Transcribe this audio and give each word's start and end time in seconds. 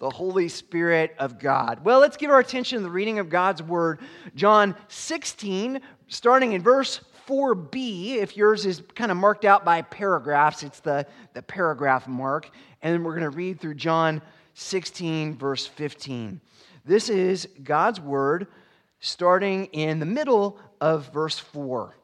the 0.00 0.10
Holy 0.10 0.48
Spirit 0.48 1.14
of 1.18 1.38
God? 1.38 1.84
Well, 1.84 2.00
let's 2.00 2.16
give 2.16 2.30
our 2.30 2.40
attention 2.40 2.78
to 2.78 2.82
the 2.82 2.90
reading 2.90 3.18
of 3.18 3.28
God's 3.28 3.62
Word. 3.62 4.00
John 4.34 4.74
16, 4.88 5.80
starting 6.08 6.54
in 6.54 6.62
verse 6.62 7.02
4b. 7.28 8.16
If 8.16 8.36
yours 8.36 8.64
is 8.66 8.82
kind 8.94 9.10
of 9.10 9.18
marked 9.18 9.44
out 9.44 9.64
by 9.64 9.82
paragraphs, 9.82 10.62
it's 10.62 10.80
the, 10.80 11.06
the 11.34 11.42
paragraph 11.42 12.08
mark. 12.08 12.50
And 12.82 13.04
we're 13.04 13.12
going 13.12 13.30
to 13.30 13.36
read 13.36 13.60
through 13.60 13.74
John 13.74 14.22
16, 14.54 15.36
verse 15.36 15.66
15. 15.66 16.40
This 16.84 17.10
is 17.10 17.46
God's 17.62 18.00
Word 18.00 18.46
starting 19.00 19.66
in 19.66 20.00
the 20.00 20.06
middle 20.06 20.58
of 20.80 21.12
verse 21.12 21.38
4. 21.38 21.94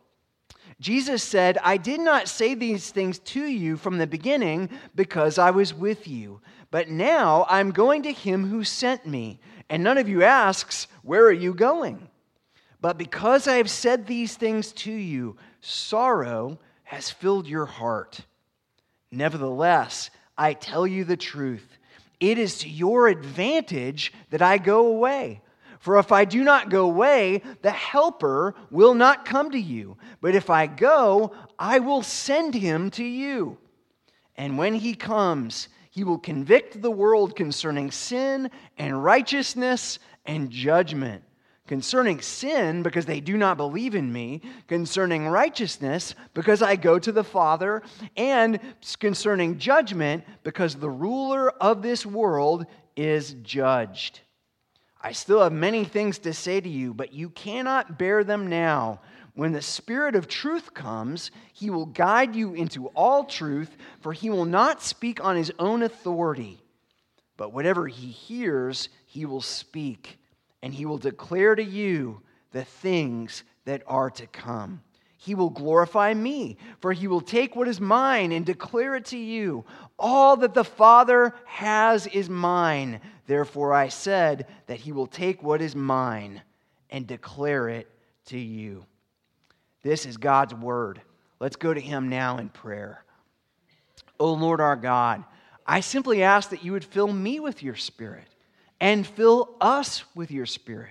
Jesus 0.78 1.22
said, 1.22 1.56
I 1.62 1.78
did 1.78 2.00
not 2.00 2.28
say 2.28 2.54
these 2.54 2.90
things 2.90 3.18
to 3.20 3.42
you 3.42 3.78
from 3.78 3.96
the 3.96 4.06
beginning 4.06 4.68
because 4.94 5.38
I 5.38 5.50
was 5.50 5.72
with 5.72 6.06
you. 6.06 6.40
But 6.70 6.88
now 6.88 7.46
I'm 7.48 7.70
going 7.70 8.02
to 8.02 8.12
him 8.12 8.48
who 8.48 8.64
sent 8.64 9.06
me. 9.06 9.40
And 9.68 9.82
none 9.82 9.98
of 9.98 10.08
you 10.08 10.22
asks, 10.22 10.86
Where 11.02 11.24
are 11.26 11.32
you 11.32 11.54
going? 11.54 12.08
But 12.80 12.98
because 12.98 13.48
I 13.48 13.56
have 13.56 13.70
said 13.70 14.06
these 14.06 14.36
things 14.36 14.72
to 14.72 14.92
you, 14.92 15.36
sorrow 15.60 16.58
has 16.84 17.10
filled 17.10 17.48
your 17.48 17.66
heart. 17.66 18.20
Nevertheless, 19.10 20.10
I 20.36 20.52
tell 20.52 20.86
you 20.86 21.04
the 21.04 21.16
truth. 21.16 21.78
It 22.20 22.38
is 22.38 22.58
to 22.58 22.68
your 22.68 23.08
advantage 23.08 24.12
that 24.30 24.42
I 24.42 24.58
go 24.58 24.86
away. 24.86 25.42
For 25.80 25.98
if 25.98 26.10
I 26.10 26.24
do 26.24 26.42
not 26.42 26.70
go 26.70 26.86
away, 26.86 27.42
the 27.62 27.70
Helper 27.70 28.54
will 28.70 28.94
not 28.94 29.24
come 29.24 29.50
to 29.50 29.58
you. 29.58 29.96
But 30.20 30.34
if 30.34 30.50
I 30.50 30.66
go, 30.66 31.32
I 31.58 31.78
will 31.78 32.02
send 32.02 32.54
him 32.54 32.90
to 32.92 33.04
you. 33.04 33.58
And 34.36 34.58
when 34.58 34.74
he 34.74 34.94
comes, 34.94 35.68
he 35.96 36.04
will 36.04 36.18
convict 36.18 36.82
the 36.82 36.90
world 36.90 37.34
concerning 37.34 37.90
sin 37.90 38.50
and 38.76 39.02
righteousness 39.02 39.98
and 40.26 40.50
judgment. 40.50 41.22
Concerning 41.66 42.20
sin, 42.20 42.82
because 42.82 43.06
they 43.06 43.18
do 43.18 43.38
not 43.38 43.56
believe 43.56 43.94
in 43.94 44.12
me. 44.12 44.42
Concerning 44.68 45.26
righteousness, 45.26 46.14
because 46.34 46.60
I 46.60 46.76
go 46.76 46.98
to 46.98 47.12
the 47.12 47.24
Father. 47.24 47.82
And 48.14 48.60
concerning 49.00 49.56
judgment, 49.56 50.24
because 50.42 50.74
the 50.74 50.90
ruler 50.90 51.48
of 51.50 51.80
this 51.80 52.04
world 52.04 52.66
is 52.94 53.32
judged. 53.42 54.20
I 55.00 55.12
still 55.12 55.42
have 55.42 55.52
many 55.52 55.84
things 55.84 56.18
to 56.18 56.34
say 56.34 56.60
to 56.60 56.68
you, 56.68 56.92
but 56.92 57.14
you 57.14 57.30
cannot 57.30 57.98
bear 57.98 58.22
them 58.22 58.48
now. 58.48 59.00
When 59.36 59.52
the 59.52 59.60
Spirit 59.60 60.16
of 60.16 60.28
truth 60.28 60.72
comes, 60.72 61.30
he 61.52 61.68
will 61.68 61.84
guide 61.84 62.34
you 62.34 62.54
into 62.54 62.86
all 62.88 63.24
truth, 63.24 63.76
for 64.00 64.14
he 64.14 64.30
will 64.30 64.46
not 64.46 64.82
speak 64.82 65.22
on 65.22 65.36
his 65.36 65.52
own 65.58 65.82
authority. 65.82 66.58
But 67.36 67.52
whatever 67.52 67.86
he 67.86 68.06
hears, 68.06 68.88
he 69.04 69.26
will 69.26 69.42
speak, 69.42 70.18
and 70.62 70.72
he 70.72 70.86
will 70.86 70.96
declare 70.96 71.54
to 71.54 71.62
you 71.62 72.22
the 72.52 72.64
things 72.64 73.44
that 73.66 73.82
are 73.86 74.08
to 74.12 74.26
come. 74.26 74.80
He 75.18 75.34
will 75.34 75.50
glorify 75.50 76.14
me, 76.14 76.56
for 76.80 76.94
he 76.94 77.06
will 77.06 77.20
take 77.20 77.54
what 77.54 77.68
is 77.68 77.78
mine 77.78 78.32
and 78.32 78.46
declare 78.46 78.94
it 78.94 79.04
to 79.06 79.18
you. 79.18 79.66
All 79.98 80.38
that 80.38 80.54
the 80.54 80.64
Father 80.64 81.34
has 81.44 82.06
is 82.06 82.30
mine. 82.30 83.02
Therefore, 83.26 83.74
I 83.74 83.88
said 83.88 84.46
that 84.66 84.78
he 84.78 84.92
will 84.92 85.06
take 85.06 85.42
what 85.42 85.60
is 85.60 85.76
mine 85.76 86.40
and 86.88 87.06
declare 87.06 87.68
it 87.68 87.90
to 88.26 88.38
you. 88.38 88.86
This 89.86 90.04
is 90.04 90.16
God's 90.16 90.52
word. 90.52 91.00
Let's 91.38 91.54
go 91.54 91.72
to 91.72 91.80
him 91.80 92.08
now 92.08 92.38
in 92.38 92.48
prayer. 92.48 93.04
O 94.18 94.32
Lord 94.32 94.60
our 94.60 94.74
God, 94.74 95.22
I 95.64 95.78
simply 95.78 96.24
ask 96.24 96.50
that 96.50 96.64
you 96.64 96.72
would 96.72 96.84
fill 96.84 97.12
me 97.12 97.38
with 97.38 97.62
your 97.62 97.76
spirit 97.76 98.26
and 98.80 99.06
fill 99.06 99.54
us 99.60 100.02
with 100.16 100.32
your 100.32 100.44
spirit, 100.44 100.90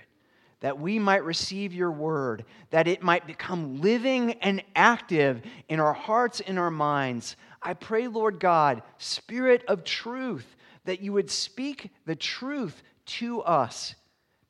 that 0.61 0.79
we 0.79 0.97
might 0.97 1.25
receive 1.25 1.73
your 1.73 1.91
word, 1.91 2.45
that 2.69 2.87
it 2.87 3.03
might 3.03 3.27
become 3.27 3.81
living 3.81 4.31
and 4.35 4.63
active 4.77 5.41
in 5.67 5.81
our 5.81 5.91
hearts 5.91 6.39
and 6.39 6.57
our 6.57 6.71
minds. 6.71 7.35
I 7.61 7.73
pray, 7.73 8.07
Lord 8.07 8.39
God, 8.39 8.81
Spirit 8.97 9.65
of 9.67 9.83
truth, 9.83 10.55
that 10.85 11.01
you 11.01 11.11
would 11.11 11.29
speak 11.29 11.91
the 12.05 12.15
truth 12.15 12.81
to 13.07 13.41
us 13.41 13.93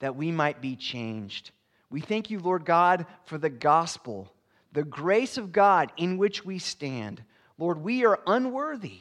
that 0.02 0.16
we 0.16 0.32
might 0.32 0.62
be 0.62 0.76
changed. 0.76 1.50
We 1.90 2.02
thank 2.02 2.30
you, 2.30 2.40
Lord 2.40 2.64
God, 2.64 3.08
for 3.26 3.40
the 3.40 3.50
gospel, 3.50 4.32
the 4.76 4.84
grace 4.84 5.38
of 5.38 5.54
God 5.54 5.92
in 5.96 6.18
which 6.18 6.46
we 6.46 6.60
stand. 6.60 7.24
Lord, 7.58 7.82
we 7.82 8.06
are 8.06 8.20
unworthy, 8.28 9.00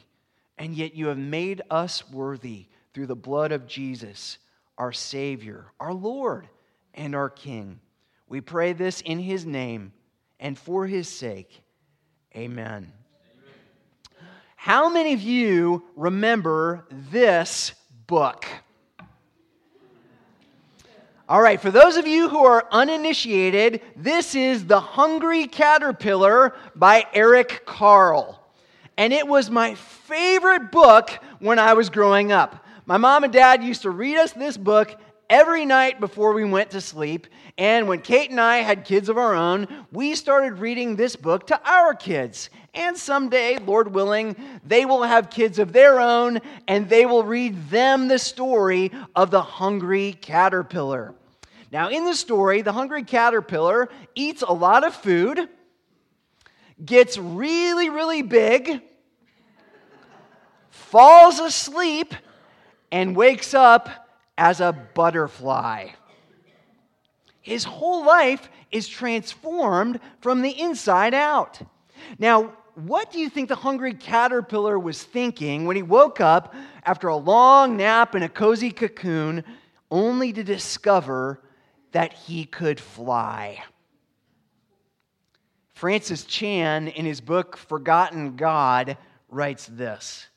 and 0.56 0.72
yet 0.72 0.94
you 0.94 1.08
have 1.08 1.18
made 1.18 1.62
us 1.68 2.08
worthy 2.10 2.66
through 2.94 3.08
the 3.08 3.16
blood 3.16 3.50
of 3.50 3.66
Jesus, 3.66 4.38
our 4.78 4.92
Savior, 4.92 5.66
our 5.80 5.92
Lord, 5.92 6.48
and 6.94 7.16
our 7.16 7.28
King. 7.28 7.80
We 8.28 8.40
pray 8.40 8.72
this 8.72 9.00
in 9.00 9.18
his 9.18 9.44
name 9.44 9.92
and 10.38 10.56
for 10.56 10.86
his 10.86 11.08
sake. 11.08 11.60
Amen. 12.36 12.92
How 14.54 14.88
many 14.88 15.12
of 15.12 15.22
you 15.22 15.82
remember 15.96 16.86
this 17.10 17.74
book? 18.06 18.46
All 21.26 21.40
right, 21.40 21.58
for 21.58 21.70
those 21.70 21.96
of 21.96 22.06
you 22.06 22.28
who 22.28 22.44
are 22.44 22.68
uninitiated, 22.70 23.80
this 23.96 24.34
is 24.34 24.66
The 24.66 24.78
Hungry 24.78 25.46
Caterpillar 25.46 26.54
by 26.76 27.06
Eric 27.14 27.64
Carle. 27.64 28.46
And 28.98 29.10
it 29.10 29.26
was 29.26 29.48
my 29.48 29.74
favorite 29.74 30.70
book 30.70 31.08
when 31.38 31.58
I 31.58 31.72
was 31.72 31.88
growing 31.88 32.30
up. 32.30 32.66
My 32.84 32.98
mom 32.98 33.24
and 33.24 33.32
dad 33.32 33.64
used 33.64 33.80
to 33.82 33.90
read 33.90 34.18
us 34.18 34.32
this 34.32 34.58
book 34.58 35.00
every 35.30 35.64
night 35.64 35.98
before 35.98 36.34
we 36.34 36.44
went 36.44 36.72
to 36.72 36.82
sleep. 36.82 37.26
And 37.56 37.88
when 37.88 38.02
Kate 38.02 38.28
and 38.28 38.38
I 38.38 38.58
had 38.58 38.84
kids 38.84 39.08
of 39.08 39.16
our 39.16 39.34
own, 39.34 39.66
we 39.92 40.14
started 40.14 40.58
reading 40.58 40.94
this 40.94 41.16
book 41.16 41.46
to 41.46 41.58
our 41.64 41.94
kids. 41.94 42.50
And 42.74 42.96
someday, 42.96 43.58
Lord 43.58 43.94
willing, 43.94 44.34
they 44.64 44.84
will 44.84 45.04
have 45.04 45.30
kids 45.30 45.58
of 45.58 45.72
their 45.72 46.00
own 46.00 46.40
and 46.66 46.88
they 46.88 47.06
will 47.06 47.22
read 47.22 47.70
them 47.70 48.08
the 48.08 48.18
story 48.18 48.90
of 49.14 49.30
the 49.30 49.42
hungry 49.42 50.12
caterpillar. 50.20 51.14
Now, 51.70 51.88
in 51.88 52.04
the 52.04 52.14
story, 52.14 52.62
the 52.62 52.72
hungry 52.72 53.04
caterpillar 53.04 53.88
eats 54.14 54.42
a 54.42 54.52
lot 54.52 54.84
of 54.84 54.94
food, 54.94 55.48
gets 56.84 57.16
really, 57.16 57.90
really 57.90 58.22
big, 58.22 58.80
falls 60.70 61.38
asleep, 61.38 62.14
and 62.90 63.16
wakes 63.16 63.54
up 63.54 63.88
as 64.38 64.60
a 64.60 64.72
butterfly. 64.72 65.88
His 67.40 67.64
whole 67.64 68.06
life 68.06 68.48
is 68.70 68.88
transformed 68.88 70.00
from 70.20 70.42
the 70.42 70.60
inside 70.60 71.12
out. 71.12 71.60
Now, 72.18 72.52
what 72.74 73.12
do 73.12 73.18
you 73.18 73.28
think 73.28 73.48
the 73.48 73.54
hungry 73.54 73.94
caterpillar 73.94 74.78
was 74.78 75.02
thinking 75.02 75.64
when 75.64 75.76
he 75.76 75.82
woke 75.82 76.20
up 76.20 76.54
after 76.84 77.08
a 77.08 77.16
long 77.16 77.76
nap 77.76 78.14
in 78.14 78.22
a 78.22 78.28
cozy 78.28 78.70
cocoon 78.70 79.44
only 79.90 80.32
to 80.32 80.42
discover 80.42 81.40
that 81.92 82.12
he 82.12 82.44
could 82.44 82.80
fly? 82.80 83.62
Francis 85.74 86.24
Chan, 86.24 86.88
in 86.88 87.04
his 87.04 87.20
book 87.20 87.56
Forgotten 87.56 88.36
God, 88.36 88.96
writes 89.28 89.66
this 89.66 90.28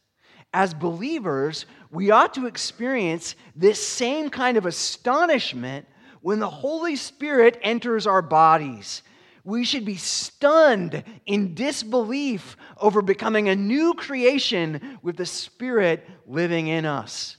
As 0.53 0.73
believers, 0.73 1.65
we 1.91 2.11
ought 2.11 2.33
to 2.33 2.47
experience 2.47 3.35
this 3.55 3.85
same 3.85 4.29
kind 4.29 4.57
of 4.57 4.65
astonishment 4.65 5.87
when 6.21 6.39
the 6.39 6.49
Holy 6.49 6.95
Spirit 6.95 7.57
enters 7.61 8.05
our 8.05 8.21
bodies 8.21 9.03
we 9.47 9.63
should 9.63 9.85
be 9.85 9.96
stunned 9.96 11.02
in 11.25 11.53
disbelief 11.53 12.58
over 12.81 13.02
becoming 13.02 13.47
a 13.47 13.56
new 13.56 13.94
creation 13.94 15.00
with 15.02 15.16
the 15.16 15.25
Spirit 15.25 16.06
living 16.25 16.68
in 16.68 16.85
us. 16.85 17.38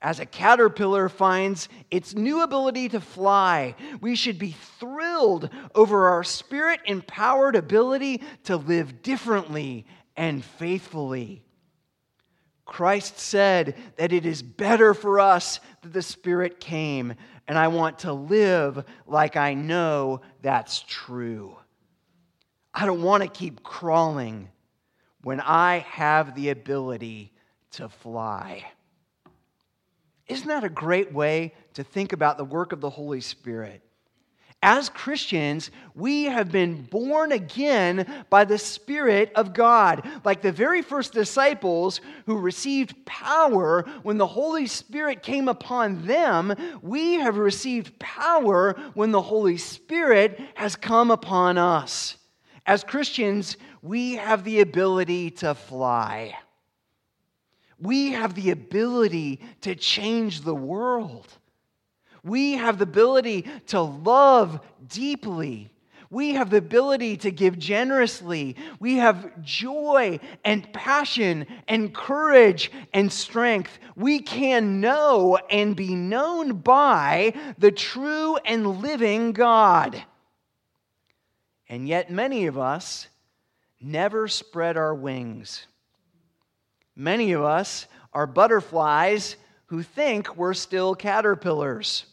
As 0.00 0.18
a 0.18 0.26
caterpillar 0.26 1.08
finds 1.08 1.68
its 1.92 2.12
new 2.16 2.42
ability 2.42 2.88
to 2.88 3.00
fly, 3.00 3.76
we 4.00 4.16
should 4.16 4.36
be 4.36 4.56
thrilled 4.80 5.48
over 5.76 6.08
our 6.08 6.24
spirit 6.24 6.80
empowered 6.86 7.54
ability 7.54 8.20
to 8.44 8.56
live 8.56 9.00
differently 9.00 9.86
and 10.16 10.44
faithfully. 10.44 11.44
Christ 12.64 13.20
said 13.20 13.76
that 13.96 14.12
it 14.12 14.26
is 14.26 14.42
better 14.42 14.92
for 14.92 15.20
us 15.20 15.60
that 15.82 15.92
the 15.92 16.02
Spirit 16.02 16.58
came 16.58 17.14
and 17.48 17.58
I 17.58 17.68
want 17.68 18.00
to 18.00 18.12
live 18.12 18.84
like 19.06 19.36
I 19.36 19.54
know 19.54 20.20
that's 20.42 20.84
true. 20.86 21.56
I 22.74 22.86
don't 22.86 23.02
want 23.02 23.22
to 23.22 23.28
keep 23.28 23.62
crawling 23.62 24.48
when 25.22 25.40
I 25.40 25.78
have 25.78 26.34
the 26.34 26.50
ability 26.50 27.32
to 27.72 27.88
fly. 27.88 28.64
Isn't 30.26 30.48
that 30.48 30.64
a 30.64 30.68
great 30.68 31.12
way 31.12 31.54
to 31.74 31.84
think 31.84 32.12
about 32.12 32.38
the 32.38 32.44
work 32.44 32.72
of 32.72 32.80
the 32.80 32.90
Holy 32.90 33.20
Spirit? 33.20 33.82
As 34.64 34.88
Christians, 34.88 35.72
we 35.96 36.24
have 36.24 36.52
been 36.52 36.82
born 36.82 37.32
again 37.32 38.24
by 38.30 38.44
the 38.44 38.58
Spirit 38.58 39.32
of 39.34 39.52
God. 39.52 40.08
Like 40.24 40.40
the 40.40 40.52
very 40.52 40.82
first 40.82 41.12
disciples 41.12 42.00
who 42.26 42.38
received 42.38 43.04
power 43.04 43.84
when 44.04 44.18
the 44.18 44.26
Holy 44.26 44.68
Spirit 44.68 45.24
came 45.24 45.48
upon 45.48 46.06
them, 46.06 46.54
we 46.80 47.14
have 47.14 47.38
received 47.38 47.98
power 47.98 48.74
when 48.94 49.10
the 49.10 49.20
Holy 49.20 49.56
Spirit 49.56 50.40
has 50.54 50.76
come 50.76 51.10
upon 51.10 51.58
us. 51.58 52.16
As 52.64 52.84
Christians, 52.84 53.56
we 53.82 54.14
have 54.14 54.44
the 54.44 54.60
ability 54.60 55.32
to 55.32 55.54
fly. 55.56 56.36
We 57.80 58.12
have 58.12 58.34
the 58.34 58.50
ability 58.50 59.40
to 59.62 59.74
change 59.74 60.42
the 60.42 60.54
world. 60.54 61.26
We 62.24 62.52
have 62.52 62.78
the 62.78 62.84
ability 62.84 63.46
to 63.68 63.80
love 63.80 64.60
deeply. 64.86 65.72
We 66.08 66.34
have 66.34 66.50
the 66.50 66.58
ability 66.58 67.16
to 67.18 67.30
give 67.30 67.58
generously. 67.58 68.56
We 68.78 68.96
have 68.96 69.42
joy 69.42 70.20
and 70.44 70.70
passion 70.74 71.46
and 71.66 71.94
courage 71.94 72.70
and 72.92 73.10
strength. 73.10 73.78
We 73.96 74.18
can 74.20 74.80
know 74.80 75.38
and 75.50 75.74
be 75.74 75.94
known 75.94 76.58
by 76.58 77.32
the 77.56 77.72
true 77.72 78.36
and 78.36 78.82
living 78.82 79.32
God. 79.32 80.04
And 81.66 81.88
yet, 81.88 82.10
many 82.10 82.44
of 82.44 82.58
us 82.58 83.08
never 83.80 84.28
spread 84.28 84.76
our 84.76 84.94
wings. 84.94 85.66
Many 86.94 87.32
of 87.32 87.42
us 87.42 87.86
are 88.12 88.26
butterflies 88.26 89.36
who 89.66 89.82
think 89.82 90.36
we're 90.36 90.52
still 90.52 90.94
caterpillars. 90.94 92.04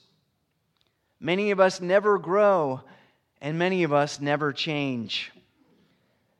Many 1.19 1.51
of 1.51 1.59
us 1.59 1.81
never 1.81 2.17
grow, 2.17 2.81
and 3.41 3.57
many 3.59 3.83
of 3.83 3.91
us 3.91 4.21
never 4.21 4.53
change. 4.53 5.31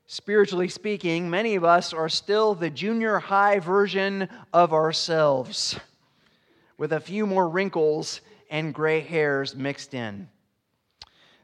Spiritually 0.08 0.70
speaking, 0.70 1.30
many 1.30 1.56
of 1.56 1.64
us 1.64 1.94
are 1.94 2.10
still 2.10 2.56
the 2.56 2.70
junior 2.70 3.20
high 3.20 3.60
version 3.60 4.30
of 4.54 4.74
ourselves, 4.74 5.78
with 6.78 6.94
a 6.94 7.00
few 7.00 7.28
more 7.28 7.50
wrinkles 7.50 8.22
and 8.50 8.74
gray 8.74 9.02
hairs 9.02 9.56
mixed 9.56 9.94
in. 9.94 10.30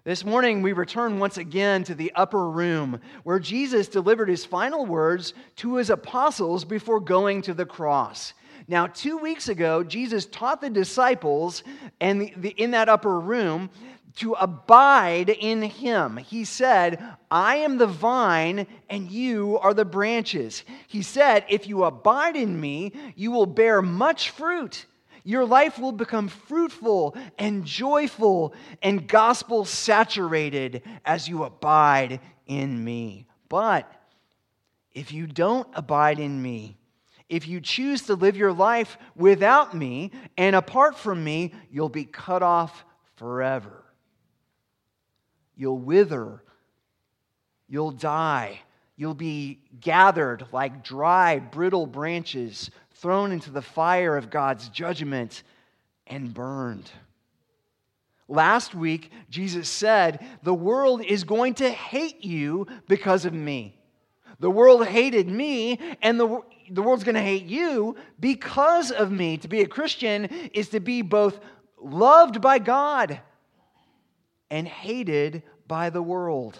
This 0.05 0.23
morning, 0.23 0.61
we 0.61 0.71
return 0.71 1.19
once 1.19 1.37
again 1.37 1.83
to 1.85 1.95
the 1.95 2.11
upper 2.15 2.49
room 2.49 3.01
where 3.23 3.39
Jesus 3.39 3.87
delivered 3.87 4.29
his 4.29 4.45
final 4.45 4.85
words 4.85 5.33
to 5.57 5.75
his 5.75 5.89
apostles 5.89 6.63
before 6.63 6.99
going 6.99 7.41
to 7.41 7.53
the 7.53 7.65
cross. 7.65 8.33
Now, 8.67 8.87
two 8.87 9.17
weeks 9.17 9.47
ago, 9.47 9.83
Jesus 9.83 10.25
taught 10.25 10.61
the 10.61 10.69
disciples 10.69 11.63
and 12.01 12.21
the, 12.21 12.33
the, 12.37 12.49
in 12.49 12.71
that 12.71 12.89
upper 12.89 13.19
room 13.19 13.69
to 14.17 14.33
abide 14.33 15.29
in 15.29 15.61
him. 15.61 16.17
He 16.17 16.45
said, 16.45 17.03
I 17.29 17.57
am 17.57 17.77
the 17.77 17.87
vine 17.87 18.65
and 18.89 19.11
you 19.11 19.59
are 19.59 19.73
the 19.73 19.85
branches. 19.85 20.63
He 20.87 21.01
said, 21.01 21.45
If 21.49 21.67
you 21.67 21.83
abide 21.83 22.35
in 22.35 22.59
me, 22.59 22.93
you 23.15 23.31
will 23.31 23.45
bear 23.45 23.81
much 23.81 24.29
fruit. 24.31 24.85
Your 25.23 25.45
life 25.45 25.79
will 25.79 25.91
become 25.91 26.27
fruitful 26.27 27.15
and 27.37 27.65
joyful 27.65 28.53
and 28.81 29.07
gospel 29.07 29.65
saturated 29.65 30.83
as 31.03 31.27
you 31.27 31.43
abide 31.43 32.19
in 32.45 32.83
me. 32.83 33.25
But 33.49 33.91
if 34.93 35.11
you 35.11 35.27
don't 35.27 35.67
abide 35.73 36.19
in 36.19 36.41
me, 36.41 36.77
if 37.29 37.47
you 37.47 37.59
choose 37.59 38.03
to 38.03 38.15
live 38.15 38.37
your 38.37 38.53
life 38.53 38.97
without 39.15 39.73
me 39.75 40.11
and 40.37 40.55
apart 40.55 40.97
from 40.97 41.23
me, 41.23 41.53
you'll 41.71 41.89
be 41.89 42.05
cut 42.05 42.43
off 42.43 42.85
forever. 43.15 43.83
You'll 45.55 45.79
wither. 45.79 46.43
You'll 47.67 47.91
die. 47.91 48.59
You'll 48.95 49.15
be 49.15 49.59
gathered 49.79 50.45
like 50.51 50.83
dry, 50.83 51.39
brittle 51.39 51.87
branches, 51.87 52.69
thrown 52.93 53.31
into 53.31 53.51
the 53.51 53.61
fire 53.61 54.15
of 54.15 54.29
God's 54.29 54.69
judgment 54.69 55.43
and 56.07 56.33
burned. 56.33 56.89
Last 58.27 58.73
week, 58.73 59.11
Jesus 59.29 59.69
said, 59.69 60.25
The 60.43 60.53
world 60.53 61.03
is 61.03 61.23
going 61.23 61.55
to 61.55 61.69
hate 61.69 62.23
you 62.23 62.67
because 62.87 63.25
of 63.25 63.33
me. 63.33 63.77
The 64.39 64.51
world 64.51 64.85
hated 64.85 65.27
me, 65.27 65.79
and 66.01 66.19
the, 66.19 66.41
the 66.69 66.81
world's 66.81 67.03
going 67.03 67.15
to 67.15 67.21
hate 67.21 67.45
you 67.45 67.95
because 68.19 68.91
of 68.91 69.11
me. 69.11 69.37
To 69.37 69.47
be 69.47 69.61
a 69.61 69.67
Christian 69.67 70.25
is 70.53 70.69
to 70.69 70.79
be 70.79 71.01
both 71.01 71.39
loved 71.79 72.41
by 72.41 72.59
God 72.59 73.19
and 74.49 74.67
hated 74.67 75.43
by 75.67 75.89
the 75.89 76.01
world. 76.01 76.59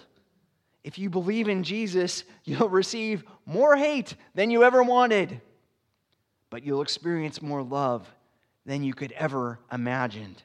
If 0.83 0.99
you 0.99 1.09
believe 1.09 1.49
in 1.49 1.63
Jesus, 1.63 2.23
you'll 2.43 2.69
receive 2.69 3.23
more 3.45 3.75
hate 3.75 4.15
than 4.35 4.51
you 4.51 4.63
ever 4.63 4.83
wanted, 4.83 5.41
but 6.49 6.63
you'll 6.63 6.81
experience 6.81 7.41
more 7.41 7.63
love 7.63 8.07
than 8.65 8.83
you 8.83 8.93
could 8.93 9.11
ever 9.13 9.59
imagine. 9.71 10.35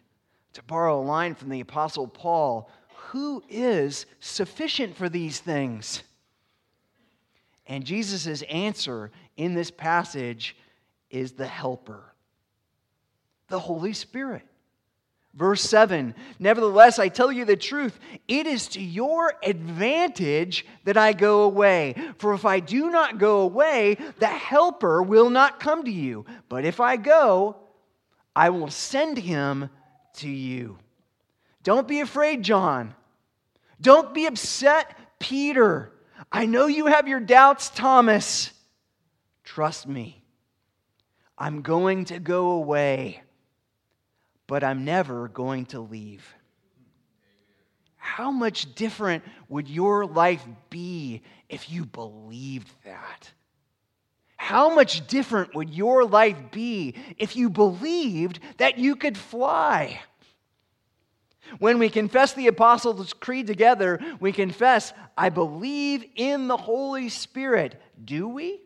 To 0.55 0.63
borrow 0.65 1.01
a 1.01 1.03
line 1.03 1.35
from 1.35 1.51
the 1.51 1.61
Apostle 1.61 2.09
Paul, 2.09 2.71
who 3.09 3.43
is 3.49 4.07
sufficient 4.19 4.97
for 4.97 5.09
these 5.09 5.41
things? 5.41 6.03
And 7.67 7.85
Jesus' 7.85 8.43
answer 8.43 9.11
in 9.37 9.55
this 9.55 9.71
passage 9.71 10.57
is 11.11 11.33
the 11.33 11.47
helper, 11.47 12.15
the 13.49 13.59
Holy 13.59 13.93
Spirit. 13.93 14.43
Verse 15.35 15.63
7 15.63 16.15
Nevertheless, 16.39 16.99
I 16.99 17.09
tell 17.09 17.31
you 17.31 17.45
the 17.45 17.57
truth, 17.57 17.99
it 18.27 18.47
is 18.47 18.69
to 18.69 18.83
your 18.83 19.35
advantage 19.43 20.67
that 20.85 20.97
I 20.97 21.13
go 21.13 21.43
away. 21.43 21.95
For 22.19 22.35
if 22.35 22.45
I 22.45 22.61
do 22.61 22.91
not 22.91 23.19
go 23.19 23.41
away, 23.41 23.97
the 24.19 24.27
Helper 24.27 25.03
will 25.03 25.31
not 25.31 25.61
come 25.61 25.85
to 25.85 25.91
you. 25.91 26.25
But 26.49 26.65
if 26.65 26.81
I 26.81 26.97
go, 26.97 27.57
I 28.35 28.51
will 28.51 28.71
send 28.71 29.19
him 29.19 29.71
to 30.15 30.29
you. 30.29 30.79
Don't 31.63 31.87
be 31.87 32.01
afraid, 32.01 32.43
John. 32.43 32.95
Don't 33.81 34.13
be 34.13 34.27
upset, 34.27 34.97
Peter. 35.19 35.93
I 36.31 36.47
know 36.47 36.67
you 36.67 36.87
have 36.87 37.09
your 37.09 37.21
doubts, 37.21 37.71
Thomas. 37.71 38.53
Trust 39.45 39.87
me. 39.87 40.23
I'm 41.37 41.63
going 41.63 42.05
to 42.07 42.19
go 42.19 42.51
away, 42.51 43.23
but 44.47 44.63
I'm 44.63 44.85
never 44.85 45.29
going 45.29 45.67
to 45.67 45.81
leave. 45.81 46.25
How 47.97 48.31
much 48.31 48.75
different 48.75 49.25
would 49.49 49.69
your 49.69 50.05
life 50.05 50.45
be 50.69 51.23
if 51.49 51.71
you 51.71 51.87
believed 51.87 52.71
that? 52.85 53.31
How 54.37 54.75
much 54.75 55.07
different 55.07 55.55
would 55.55 55.71
your 55.71 56.05
life 56.05 56.37
be 56.51 56.95
if 57.19 57.37
you 57.37 57.51
believed 57.51 58.41
that 58.59 58.79
you 58.79 58.97
could 58.97 59.17
fly? 59.17 60.01
When 61.59 61.79
we 61.79 61.89
confess 61.89 62.33
the 62.33 62.47
Apostles' 62.47 63.13
Creed 63.13 63.47
together, 63.47 64.01
we 64.21 64.33
confess, 64.33 64.93
I 65.17 65.29
believe 65.29 66.05
in 66.15 66.49
the 66.49 66.57
Holy 66.57 67.09
Spirit. 67.09 67.81
Do 68.05 68.29
we? 68.29 68.61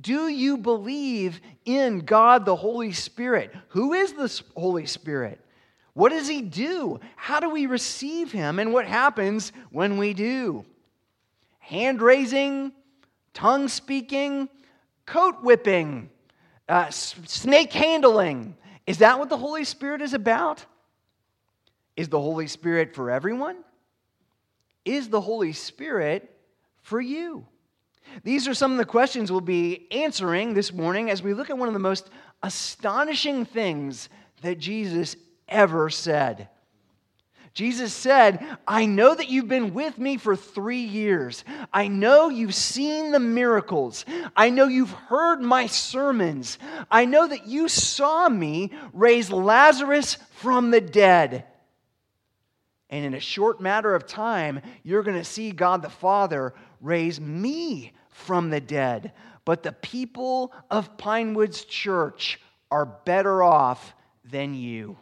Do 0.00 0.28
you 0.28 0.58
believe 0.58 1.40
in 1.64 2.00
God 2.00 2.44
the 2.44 2.56
Holy 2.56 2.92
Spirit? 2.92 3.54
Who 3.68 3.92
is 3.92 4.12
the 4.12 4.42
Holy 4.56 4.86
Spirit? 4.86 5.40
What 5.94 6.10
does 6.10 6.28
He 6.28 6.42
do? 6.42 7.00
How 7.16 7.40
do 7.40 7.50
we 7.50 7.66
receive 7.66 8.30
Him? 8.30 8.58
And 8.60 8.72
what 8.72 8.86
happens 8.86 9.52
when 9.70 9.98
we 9.98 10.14
do? 10.14 10.64
Hand 11.58 12.00
raising, 12.00 12.72
tongue 13.34 13.68
speaking, 13.68 14.48
coat 15.06 15.42
whipping, 15.42 16.10
uh, 16.68 16.90
snake 16.90 17.72
handling. 17.72 18.56
Is 18.86 18.98
that 18.98 19.18
what 19.18 19.28
the 19.28 19.36
Holy 19.36 19.64
Spirit 19.64 20.00
is 20.00 20.14
about? 20.14 20.64
Is 21.98 22.08
the 22.08 22.20
Holy 22.20 22.46
Spirit 22.46 22.94
for 22.94 23.10
everyone? 23.10 23.56
Is 24.84 25.08
the 25.08 25.20
Holy 25.20 25.52
Spirit 25.52 26.30
for 26.80 27.00
you? 27.00 27.44
These 28.22 28.46
are 28.46 28.54
some 28.54 28.70
of 28.70 28.78
the 28.78 28.84
questions 28.84 29.32
we'll 29.32 29.40
be 29.40 29.88
answering 29.90 30.54
this 30.54 30.72
morning 30.72 31.10
as 31.10 31.24
we 31.24 31.34
look 31.34 31.50
at 31.50 31.58
one 31.58 31.66
of 31.66 31.74
the 31.74 31.80
most 31.80 32.08
astonishing 32.40 33.44
things 33.44 34.10
that 34.42 34.60
Jesus 34.60 35.16
ever 35.48 35.90
said. 35.90 36.48
Jesus 37.52 37.92
said, 37.92 38.46
I 38.68 38.86
know 38.86 39.12
that 39.12 39.28
you've 39.28 39.48
been 39.48 39.74
with 39.74 39.98
me 39.98 40.18
for 40.18 40.36
three 40.36 40.84
years. 40.84 41.42
I 41.72 41.88
know 41.88 42.28
you've 42.28 42.54
seen 42.54 43.10
the 43.10 43.18
miracles. 43.18 44.04
I 44.36 44.50
know 44.50 44.68
you've 44.68 44.92
heard 44.92 45.40
my 45.40 45.66
sermons. 45.66 46.60
I 46.92 47.06
know 47.06 47.26
that 47.26 47.48
you 47.48 47.66
saw 47.66 48.28
me 48.28 48.70
raise 48.92 49.32
Lazarus 49.32 50.16
from 50.34 50.70
the 50.70 50.80
dead. 50.80 51.44
And 52.90 53.04
in 53.04 53.14
a 53.14 53.20
short 53.20 53.60
matter 53.60 53.94
of 53.94 54.06
time, 54.06 54.60
you're 54.82 55.02
going 55.02 55.16
to 55.16 55.24
see 55.24 55.50
God 55.50 55.82
the 55.82 55.90
Father 55.90 56.54
raise 56.80 57.20
me 57.20 57.92
from 58.08 58.50
the 58.50 58.60
dead. 58.60 59.12
But 59.44 59.62
the 59.62 59.72
people 59.72 60.52
of 60.70 60.96
Pinewoods 60.96 61.64
Church 61.64 62.40
are 62.70 62.86
better 62.86 63.42
off 63.42 63.94
than 64.24 64.54
you. 64.54 64.96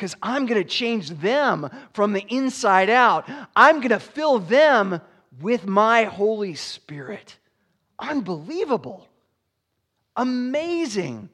because 0.00 0.16
I'm 0.22 0.46
going 0.46 0.62
to 0.62 0.68
change 0.68 1.10
them 1.10 1.68
from 1.92 2.14
the 2.14 2.24
inside 2.28 2.88
out. 2.88 3.28
I'm 3.54 3.80
going 3.80 3.90
to 3.90 4.00
fill 4.00 4.38
them 4.38 5.00
with 5.42 5.66
my 5.66 6.04
Holy 6.04 6.54
Spirit. 6.54 7.36
Unbelievable. 7.98 9.06
Amazing. 10.16 11.28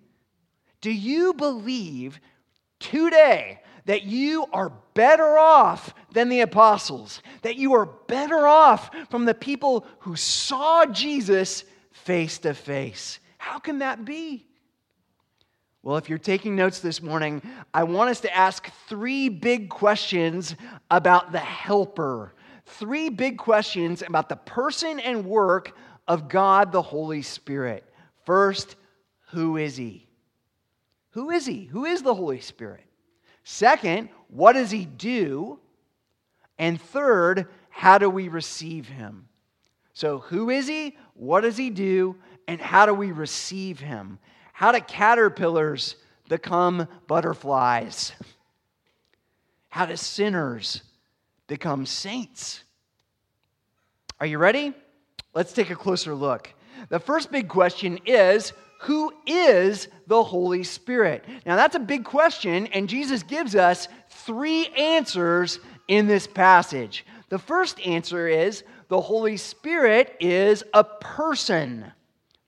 Do 0.81 0.91
you 0.91 1.35
believe 1.35 2.19
today 2.81 3.61
that 3.87 4.05
you 4.05 4.47
are 4.53 4.73
better 4.95 5.39
off 5.39 5.95
than 6.13 6.29
the 6.29 6.41
apostles? 6.41 7.23
That 7.43 7.57
you 7.57 7.75
are 7.75 7.87
better 7.87 8.47
off 8.47 8.91
from 9.11 9.25
the 9.25 9.35
people 9.35 9.87
who 10.01 10.17
saw 10.17 10.85
Jesus 10.87 11.65
face 11.91 12.39
to 12.39 12.55
face? 12.55 13.19
How 13.39 13.59
can 13.59 13.79
that 13.79 14.05
be? 14.05 14.47
Well, 15.83 15.97
if 15.97 16.09
you're 16.09 16.19
taking 16.19 16.57
notes 16.57 16.81
this 16.81 17.01
morning, 17.01 17.41
I 17.73 17.85
want 17.85 18.11
us 18.11 18.21
to 18.23 18.37
ask 18.37 18.71
three 18.89 19.29
big 19.29 19.69
questions 19.69 20.57
about 20.91 21.31
the 21.31 21.39
helper. 21.39 22.35
Three 22.65 23.09
big 23.09 23.39
questions 23.39 24.03
about 24.03 24.29
the 24.29 24.37
person 24.37 24.99
and 24.99 25.25
work 25.25 25.77
of 26.09 26.29
God 26.29 26.73
the 26.73 26.83
Holy 26.83 27.23
Spirit. 27.23 27.85
First, 28.25 28.75
who 29.29 29.57
is 29.57 29.77
he? 29.77 30.09
Who 31.11 31.31
is 31.31 31.47
he? 31.47 31.67
Who 31.67 31.85
is 31.85 32.03
the 32.03 32.15
Holy 32.15 32.41
Spirit? 32.41 32.86
Second, 33.49 34.09
what 34.27 34.55
does 34.55 34.73
he 34.73 34.85
do? 34.85 35.61
And 36.59 36.81
third, 36.81 37.47
how 37.71 37.97
do 37.97 38.11
we 38.11 38.27
receive 38.27 38.89
him? 38.89 39.29
So, 39.93 40.19
who 40.19 40.51
is 40.51 40.67
he? 40.67 40.97
What 41.15 41.43
does 41.43 41.57
he 41.57 41.71
do? 41.71 42.17
And 42.49 42.61
how 42.61 42.87
do 42.87 42.93
we 42.93 43.13
receive 43.13 43.79
him? 43.79 44.19
How 44.53 44.73
do 44.73 44.81
caterpillars 44.81 45.95
become 46.29 46.89
butterflies? 47.07 48.11
How 49.69 49.87
do 49.87 49.95
sinners 49.95 50.83
become 51.47 51.87
saints? 51.87 52.65
Are 54.19 54.27
you 54.27 54.39
ready? 54.39 54.75
Let's 55.35 55.53
take 55.53 55.71
a 55.71 55.77
closer 55.77 56.17
look. 56.17 56.53
The 56.89 56.99
first 56.99 57.31
big 57.31 57.47
question 57.47 58.01
is 58.07 58.53
who 58.81 59.13
is 59.27 59.89
the 60.07 60.23
Holy 60.23 60.63
Spirit? 60.63 61.25
Now, 61.45 61.57
that's 61.57 61.77
a 61.77 61.81
big 61.81 62.05
question, 62.05 62.67
and 62.69 62.89
Jesus 62.89 63.23
gives 63.23 63.55
us 63.55 63.89
three 64.11 64.67
answers 64.69 65.59
in 65.89 66.07
this 66.07 66.27
passage. 66.27 67.07
The 67.29 67.39
first 67.39 67.81
answer 67.85 68.29
is 68.29 68.65
the 68.89 69.01
Holy 69.01 69.37
Spirit 69.37 70.17
is 70.21 70.63
a 70.75 70.85
person. 70.85 71.91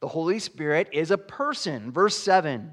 The 0.01 0.09
Holy 0.09 0.39
Spirit 0.39 0.89
is 0.93 1.11
a 1.11 1.19
person. 1.19 1.91
Verse 1.91 2.17
7. 2.17 2.73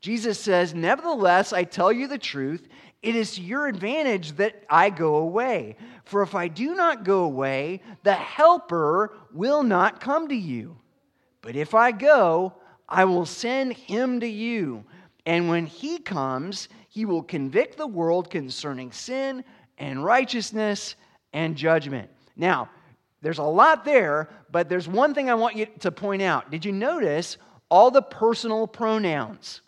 Jesus 0.00 0.38
says, 0.38 0.74
Nevertheless, 0.74 1.52
I 1.52 1.64
tell 1.64 1.92
you 1.92 2.06
the 2.06 2.18
truth, 2.18 2.66
it 3.02 3.14
is 3.14 3.34
to 3.36 3.42
your 3.42 3.66
advantage 3.66 4.32
that 4.32 4.64
I 4.68 4.90
go 4.90 5.16
away. 5.16 5.76
For 6.04 6.22
if 6.22 6.34
I 6.34 6.48
do 6.48 6.74
not 6.74 7.04
go 7.04 7.24
away, 7.24 7.82
the 8.02 8.14
Helper 8.14 9.14
will 9.32 9.62
not 9.62 10.00
come 10.00 10.28
to 10.28 10.34
you. 10.34 10.76
But 11.42 11.56
if 11.56 11.74
I 11.74 11.92
go, 11.92 12.54
I 12.90 13.04
will 13.04 13.26
send 13.26 13.74
him 13.74 14.20
to 14.20 14.26
you. 14.26 14.84
And 15.26 15.48
when 15.48 15.66
he 15.66 15.98
comes, 15.98 16.68
he 16.88 17.04
will 17.04 17.22
convict 17.22 17.76
the 17.76 17.86
world 17.86 18.30
concerning 18.30 18.90
sin 18.90 19.44
and 19.78 20.04
righteousness 20.04 20.96
and 21.32 21.56
judgment. 21.56 22.10
Now, 22.36 22.68
there's 23.22 23.38
a 23.38 23.44
lot 23.44 23.84
there, 23.84 24.28
but 24.50 24.68
there's 24.68 24.88
one 24.88 25.14
thing 25.14 25.30
I 25.30 25.34
want 25.34 25.56
you 25.56 25.66
to 25.80 25.92
point 25.92 26.22
out. 26.22 26.50
Did 26.50 26.64
you 26.64 26.72
notice 26.72 27.36
all 27.68 27.90
the 27.90 28.02
personal 28.02 28.66
pronouns? 28.66 29.60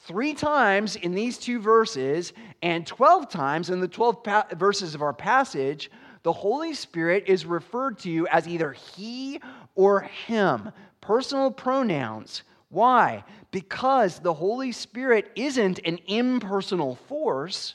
Three 0.00 0.34
times 0.34 0.96
in 0.96 1.12
these 1.12 1.36
two 1.36 1.60
verses, 1.60 2.32
and 2.62 2.86
12 2.86 3.28
times 3.28 3.70
in 3.70 3.80
the 3.80 3.88
12 3.88 4.22
pa- 4.22 4.46
verses 4.56 4.94
of 4.94 5.02
our 5.02 5.12
passage, 5.12 5.90
the 6.22 6.32
Holy 6.32 6.74
Spirit 6.74 7.24
is 7.26 7.44
referred 7.44 7.98
to 8.00 8.26
as 8.28 8.48
either 8.48 8.72
He 8.72 9.40
or 9.74 10.00
Him. 10.00 10.72
Personal 11.00 11.50
pronouns. 11.50 12.42
Why? 12.68 13.24
Because 13.50 14.18
the 14.18 14.34
Holy 14.34 14.72
Spirit 14.72 15.30
isn't 15.36 15.78
an 15.84 15.98
impersonal 16.06 16.96
force, 17.08 17.74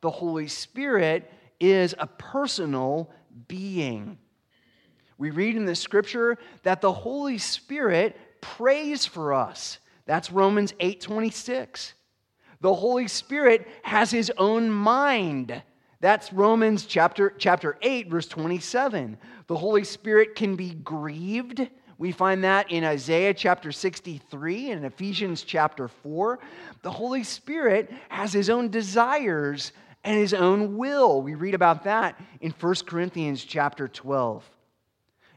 the 0.00 0.10
Holy 0.10 0.48
Spirit 0.48 1.30
is 1.60 1.94
a 1.98 2.06
personal 2.06 3.10
being. 3.48 4.18
We 5.18 5.30
read 5.30 5.56
in 5.56 5.66
the 5.66 5.74
scripture 5.74 6.38
that 6.62 6.80
the 6.80 6.92
Holy 6.92 7.38
Spirit 7.38 8.16
prays 8.40 9.04
for 9.04 9.34
us. 9.34 9.78
That's 10.06 10.30
Romans 10.30 10.72
8:26. 10.80 11.94
The 12.60 12.74
Holy 12.74 13.08
Spirit 13.08 13.68
has 13.82 14.10
his 14.10 14.32
own 14.36 14.70
mind. 14.70 15.62
That's 16.00 16.32
Romans 16.32 16.86
chapter, 16.86 17.34
chapter 17.38 17.76
8, 17.82 18.08
verse 18.08 18.28
27. 18.28 19.18
The 19.48 19.56
Holy 19.56 19.84
Spirit 19.84 20.36
can 20.36 20.54
be 20.54 20.74
grieved. 20.74 21.68
We 21.98 22.12
find 22.12 22.44
that 22.44 22.70
in 22.70 22.84
Isaiah 22.84 23.34
chapter 23.34 23.72
63 23.72 24.70
and 24.70 24.84
Ephesians 24.84 25.42
chapter 25.42 25.88
4. 25.88 26.38
The 26.82 26.90
Holy 26.90 27.24
Spirit 27.24 27.92
has 28.08 28.32
his 28.32 28.48
own 28.48 28.70
desires 28.70 29.72
and 30.04 30.16
his 30.16 30.32
own 30.32 30.76
will. 30.76 31.20
We 31.20 31.34
read 31.34 31.54
about 31.54 31.84
that 31.84 32.20
in 32.40 32.52
1 32.52 32.74
Corinthians 32.86 33.44
chapter 33.44 33.88
12. 33.88 34.48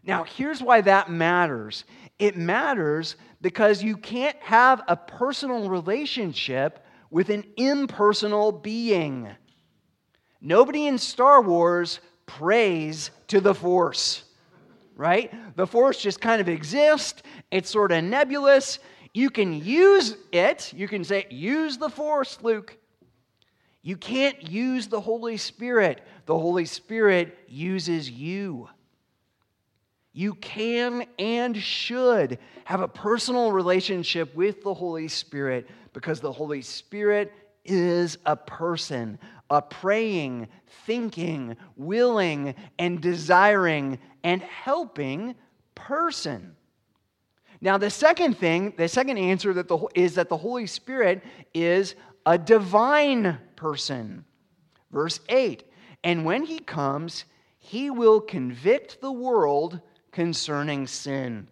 Now, 0.03 0.23
here's 0.23 0.61
why 0.61 0.81
that 0.81 1.09
matters 1.09 1.83
it 2.19 2.37
matters 2.37 3.15
because 3.41 3.81
you 3.81 3.97
can't 3.97 4.37
have 4.37 4.83
a 4.87 4.95
personal 4.95 5.67
relationship 5.69 6.85
with 7.09 7.29
an 7.29 7.43
impersonal 7.57 8.51
being. 8.51 9.27
Nobody 10.39 10.85
in 10.85 10.99
Star 10.99 11.41
Wars 11.41 11.99
prays 12.27 13.09
to 13.27 13.41
the 13.41 13.55
Force, 13.55 14.23
right? 15.01 15.33
The 15.55 15.65
Force 15.65 15.99
just 15.99 16.21
kind 16.21 16.39
of 16.39 16.47
exists, 16.47 17.23
it's 17.49 17.71
sort 17.71 17.91
of 17.91 18.03
nebulous. 18.03 18.77
You 19.15 19.31
can 19.31 19.51
use 19.51 20.15
it, 20.31 20.71
you 20.73 20.87
can 20.87 21.03
say, 21.03 21.25
use 21.31 21.79
the 21.79 21.89
Force, 21.89 22.37
Luke. 22.43 22.77
You 23.81 23.97
can't 23.97 24.47
use 24.47 24.87
the 24.87 25.01
Holy 25.01 25.37
Spirit. 25.37 26.01
The 26.27 26.37
Holy 26.37 26.65
Spirit 26.65 27.35
uses 27.47 28.11
you. 28.11 28.69
You 30.13 30.35
can 30.35 31.07
and 31.17 31.57
should 31.57 32.37
have 32.65 32.81
a 32.81 32.87
personal 32.87 33.51
relationship 33.51 34.35
with 34.35 34.61
the 34.61 34.73
Holy 34.73 35.07
Spirit 35.07 35.67
because 35.93 36.19
the 36.19 36.31
Holy 36.31 36.61
Spirit 36.61 37.33
is 37.65 38.19
a 38.27 38.35
person, 38.35 39.17
a 39.49 39.63
praying, 39.63 40.47
thinking, 40.85 41.55
willing, 41.75 42.53
and 42.77 43.01
desiring 43.01 43.97
and 44.23 44.41
helping 44.41 45.35
person. 45.75 46.55
Now, 47.61 47.77
the 47.77 47.89
second 47.89 48.37
thing, 48.37 48.73
the 48.75 48.87
second 48.87 49.17
answer 49.17 49.53
that 49.53 49.67
the, 49.67 49.87
is 49.93 50.15
that 50.15 50.29
the 50.29 50.37
Holy 50.37 50.65
Spirit 50.65 51.23
is 51.53 51.95
a 52.25 52.37
divine 52.37 53.37
person. 53.55 54.25
Verse 54.91 55.19
8 55.29 55.63
And 56.03 56.25
when 56.25 56.43
he 56.43 56.59
comes, 56.59 57.25
he 57.59 57.91
will 57.91 58.19
convict 58.19 58.99
the 59.01 59.11
world 59.11 59.79
concerning 60.11 60.87
sin. 60.87 61.47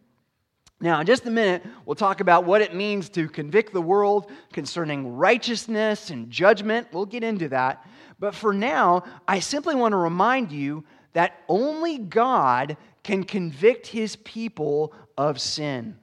Now, 0.82 1.02
in 1.02 1.06
just 1.06 1.26
a 1.26 1.30
minute, 1.30 1.64
we'll 1.86 1.96
talk 1.96 2.22
about 2.22 2.46
what 2.46 2.62
it 2.62 2.74
means 2.74 3.10
to 3.10 3.28
convict 3.28 3.74
the 3.74 3.82
world 3.82 4.32
concerning 4.54 5.16
righteousness 5.16 6.10
and 6.10 6.32
judgment. 6.32 6.88
We'll 6.94 7.06
get 7.06 7.24
into 7.24 7.50
that. 7.50 7.86
But 8.18 8.34
for 8.34 8.54
now, 8.54 9.04
I 9.28 9.40
simply 9.40 9.76
want 9.76 9.92
to 9.92 9.98
remind 9.98 10.52
you 10.52 10.86
that 11.14 11.42
only 11.48 11.98
God 11.98 12.78
can 13.04 13.24
convict 13.24 13.88
his 13.88 14.16
people 14.18 14.94
of 15.18 15.40
sin. 15.40 15.98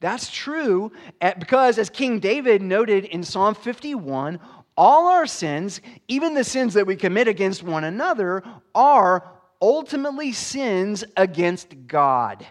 That's 0.00 0.30
true 0.30 0.92
eh, 1.20 1.34
because, 1.38 1.78
as 1.78 1.90
King 1.90 2.20
David 2.20 2.62
noted 2.62 3.04
in 3.04 3.22
Psalm 3.22 3.54
51, 3.54 4.40
all 4.76 5.08
our 5.08 5.26
sins, 5.26 5.80
even 6.08 6.34
the 6.34 6.44
sins 6.44 6.74
that 6.74 6.86
we 6.86 6.96
commit 6.96 7.28
against 7.28 7.62
one 7.62 7.84
another, 7.84 8.42
are 8.74 9.30
ultimately 9.60 10.32
sins 10.32 11.04
against 11.16 11.86
God. 11.86 12.46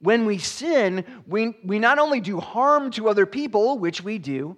When 0.00 0.26
we 0.26 0.38
sin, 0.38 1.04
we, 1.26 1.56
we 1.64 1.78
not 1.78 1.98
only 1.98 2.20
do 2.20 2.40
harm 2.40 2.90
to 2.92 3.08
other 3.08 3.26
people, 3.26 3.78
which 3.78 4.02
we 4.02 4.18
do, 4.18 4.56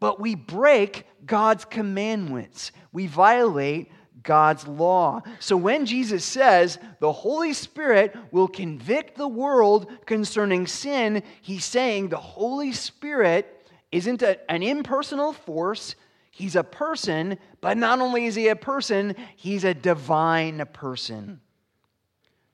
but 0.00 0.20
we 0.20 0.36
break 0.36 1.04
God's 1.26 1.64
commandments. 1.64 2.70
We 2.92 3.08
violate 3.08 3.90
God's 4.28 4.68
law. 4.68 5.22
So 5.40 5.56
when 5.56 5.86
Jesus 5.86 6.22
says 6.22 6.78
the 7.00 7.10
Holy 7.10 7.54
Spirit 7.54 8.14
will 8.30 8.46
convict 8.46 9.16
the 9.16 9.26
world 9.26 9.90
concerning 10.04 10.66
sin, 10.66 11.22
he's 11.40 11.64
saying 11.64 12.10
the 12.10 12.18
Holy 12.18 12.72
Spirit 12.72 13.66
isn't 13.90 14.20
a, 14.20 14.38
an 14.50 14.62
impersonal 14.62 15.32
force, 15.32 15.94
he's 16.30 16.56
a 16.56 16.62
person, 16.62 17.38
but 17.62 17.78
not 17.78 18.00
only 18.00 18.26
is 18.26 18.34
he 18.34 18.48
a 18.48 18.56
person, 18.56 19.16
he's 19.34 19.64
a 19.64 19.72
divine 19.72 20.62
person. 20.74 21.40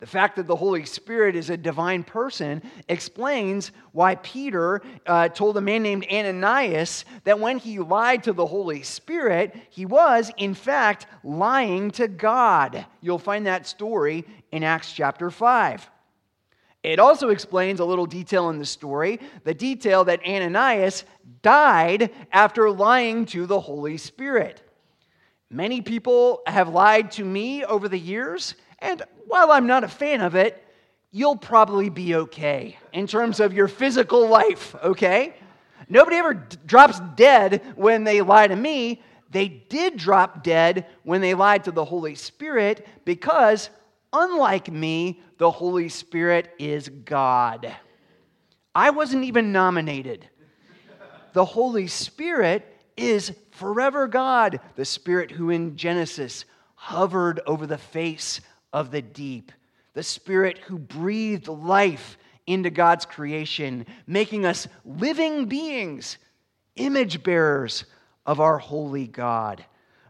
The 0.04 0.10
fact 0.10 0.36
that 0.36 0.46
the 0.46 0.54
Holy 0.54 0.84
Spirit 0.84 1.34
is 1.34 1.48
a 1.48 1.56
divine 1.56 2.04
person 2.04 2.60
explains 2.90 3.72
why 3.92 4.16
Peter 4.16 4.82
uh, 5.06 5.28
told 5.28 5.56
a 5.56 5.62
man 5.62 5.82
named 5.82 6.04
Ananias 6.12 7.06
that 7.24 7.40
when 7.40 7.56
he 7.56 7.78
lied 7.78 8.24
to 8.24 8.34
the 8.34 8.44
Holy 8.44 8.82
Spirit, 8.82 9.56
he 9.70 9.86
was, 9.86 10.30
in 10.36 10.52
fact, 10.52 11.06
lying 11.22 11.90
to 11.92 12.06
God. 12.06 12.84
You'll 13.00 13.18
find 13.18 13.46
that 13.46 13.66
story 13.66 14.26
in 14.52 14.62
Acts 14.62 14.92
chapter 14.92 15.30
5. 15.30 15.88
It 16.82 16.98
also 16.98 17.30
explains 17.30 17.80
a 17.80 17.86
little 17.86 18.04
detail 18.04 18.50
in 18.50 18.58
the 18.58 18.66
story 18.66 19.20
the 19.44 19.54
detail 19.54 20.04
that 20.04 20.20
Ananias 20.28 21.06
died 21.40 22.10
after 22.30 22.70
lying 22.70 23.24
to 23.24 23.46
the 23.46 23.58
Holy 23.58 23.96
Spirit. 23.96 24.60
Many 25.48 25.80
people 25.80 26.42
have 26.46 26.68
lied 26.68 27.10
to 27.12 27.24
me 27.24 27.64
over 27.64 27.88
the 27.88 27.98
years, 27.98 28.54
and 28.84 29.02
while 29.26 29.50
I'm 29.50 29.66
not 29.66 29.82
a 29.82 29.88
fan 29.88 30.20
of 30.20 30.34
it, 30.34 30.62
you'll 31.10 31.36
probably 31.36 31.88
be 31.88 32.14
okay 32.14 32.76
in 32.92 33.06
terms 33.06 33.40
of 33.40 33.54
your 33.54 33.66
physical 33.66 34.28
life, 34.28 34.76
okay? 34.84 35.34
Nobody 35.88 36.16
ever 36.16 36.34
d- 36.34 36.58
drops 36.66 37.00
dead 37.16 37.62
when 37.76 38.04
they 38.04 38.20
lie 38.20 38.46
to 38.46 38.54
me. 38.54 39.02
They 39.30 39.48
did 39.48 39.96
drop 39.96 40.44
dead 40.44 40.86
when 41.02 41.22
they 41.22 41.32
lied 41.32 41.64
to 41.64 41.70
the 41.70 41.84
Holy 41.84 42.14
Spirit 42.14 42.86
because, 43.06 43.70
unlike 44.12 44.70
me, 44.70 45.22
the 45.38 45.50
Holy 45.50 45.88
Spirit 45.88 46.52
is 46.58 46.90
God. 46.90 47.74
I 48.74 48.90
wasn't 48.90 49.24
even 49.24 49.50
nominated. 49.50 50.28
The 51.32 51.44
Holy 51.44 51.86
Spirit 51.86 52.70
is 52.98 53.32
forever 53.50 54.06
God, 54.08 54.60
the 54.76 54.84
Spirit 54.84 55.30
who 55.30 55.48
in 55.48 55.74
Genesis 55.76 56.44
hovered 56.74 57.40
over 57.46 57.66
the 57.66 57.78
face 57.78 58.42
of 58.74 58.90
the 58.90 59.00
deep, 59.00 59.52
the 59.94 60.02
Spirit 60.02 60.58
who 60.58 60.78
breathed 60.78 61.48
life 61.48 62.18
into 62.46 62.68
God's 62.68 63.06
creation, 63.06 63.86
making 64.06 64.44
us 64.44 64.66
living 64.84 65.46
beings, 65.46 66.18
image 66.76 67.22
bearers 67.22 67.84
of 68.26 68.40
our 68.40 68.58
holy 68.58 69.06
God. 69.06 69.64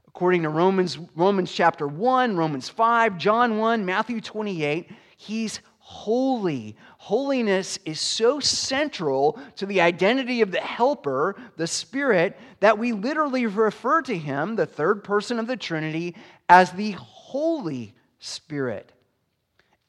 According 0.09 0.43
to 0.43 0.49
Romans, 0.49 0.99
Romans 1.15 1.53
chapter 1.53 1.87
1, 1.87 2.37
Romans 2.37 2.69
5, 2.69 3.19
John 3.19 3.59
1, 3.59 3.85
Matthew 3.85 4.21
28, 4.21 4.91
he's 5.17 5.61
holy. 5.79 6.75
Holiness 6.97 7.79
is 7.85 8.01
so 8.01 8.41
central 8.41 9.39
to 9.57 9.67
the 9.67 9.83
identity 9.83 10.41
of 10.41 10.51
the 10.51 10.61
helper, 10.61 11.37
the 11.57 11.67
Spirit, 11.67 12.39
that 12.61 12.79
we 12.79 12.93
literally 12.93 13.45
refer 13.45 14.01
to 14.03 14.17
him, 14.17 14.57
the 14.57 14.65
third 14.65 15.05
person 15.05 15.39
of 15.39 15.47
the 15.47 15.57
Trinity, 15.57 16.17
as 16.49 16.73
the 16.73 16.93
Holy 16.93 17.95
Spirit. 18.25 18.91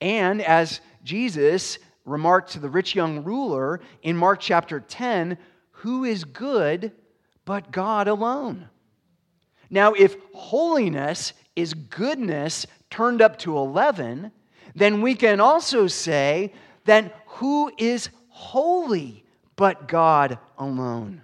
And 0.02 0.42
as 0.42 0.82
Jesus 1.04 1.80
remarked 2.04 2.52
to 2.52 2.60
the 2.60 2.70
rich 2.70 2.94
young 2.94 3.24
ruler 3.24 3.80
in 4.04 4.18
Mark 4.18 4.42
chapter 4.42 4.82
10, 4.82 5.38
who 5.72 6.04
is 6.04 6.26
good 6.26 6.92
but 7.46 7.72
God 7.72 8.08
alone? 8.08 8.68
Now, 9.70 9.94
if 9.94 10.18
holiness 10.34 11.34
is 11.56 11.74
goodness 11.74 12.68
turned 12.90 13.22
up 13.22 13.40
to 13.40 13.58
11, 13.58 14.32
then 14.76 15.02
we 15.02 15.16
can 15.16 15.40
also 15.40 15.88
say 15.88 16.54
that 16.84 17.24
who 17.28 17.72
is 17.78 18.10
holy 18.28 19.24
but 19.56 19.88
God 19.88 20.38
alone? 20.58 21.22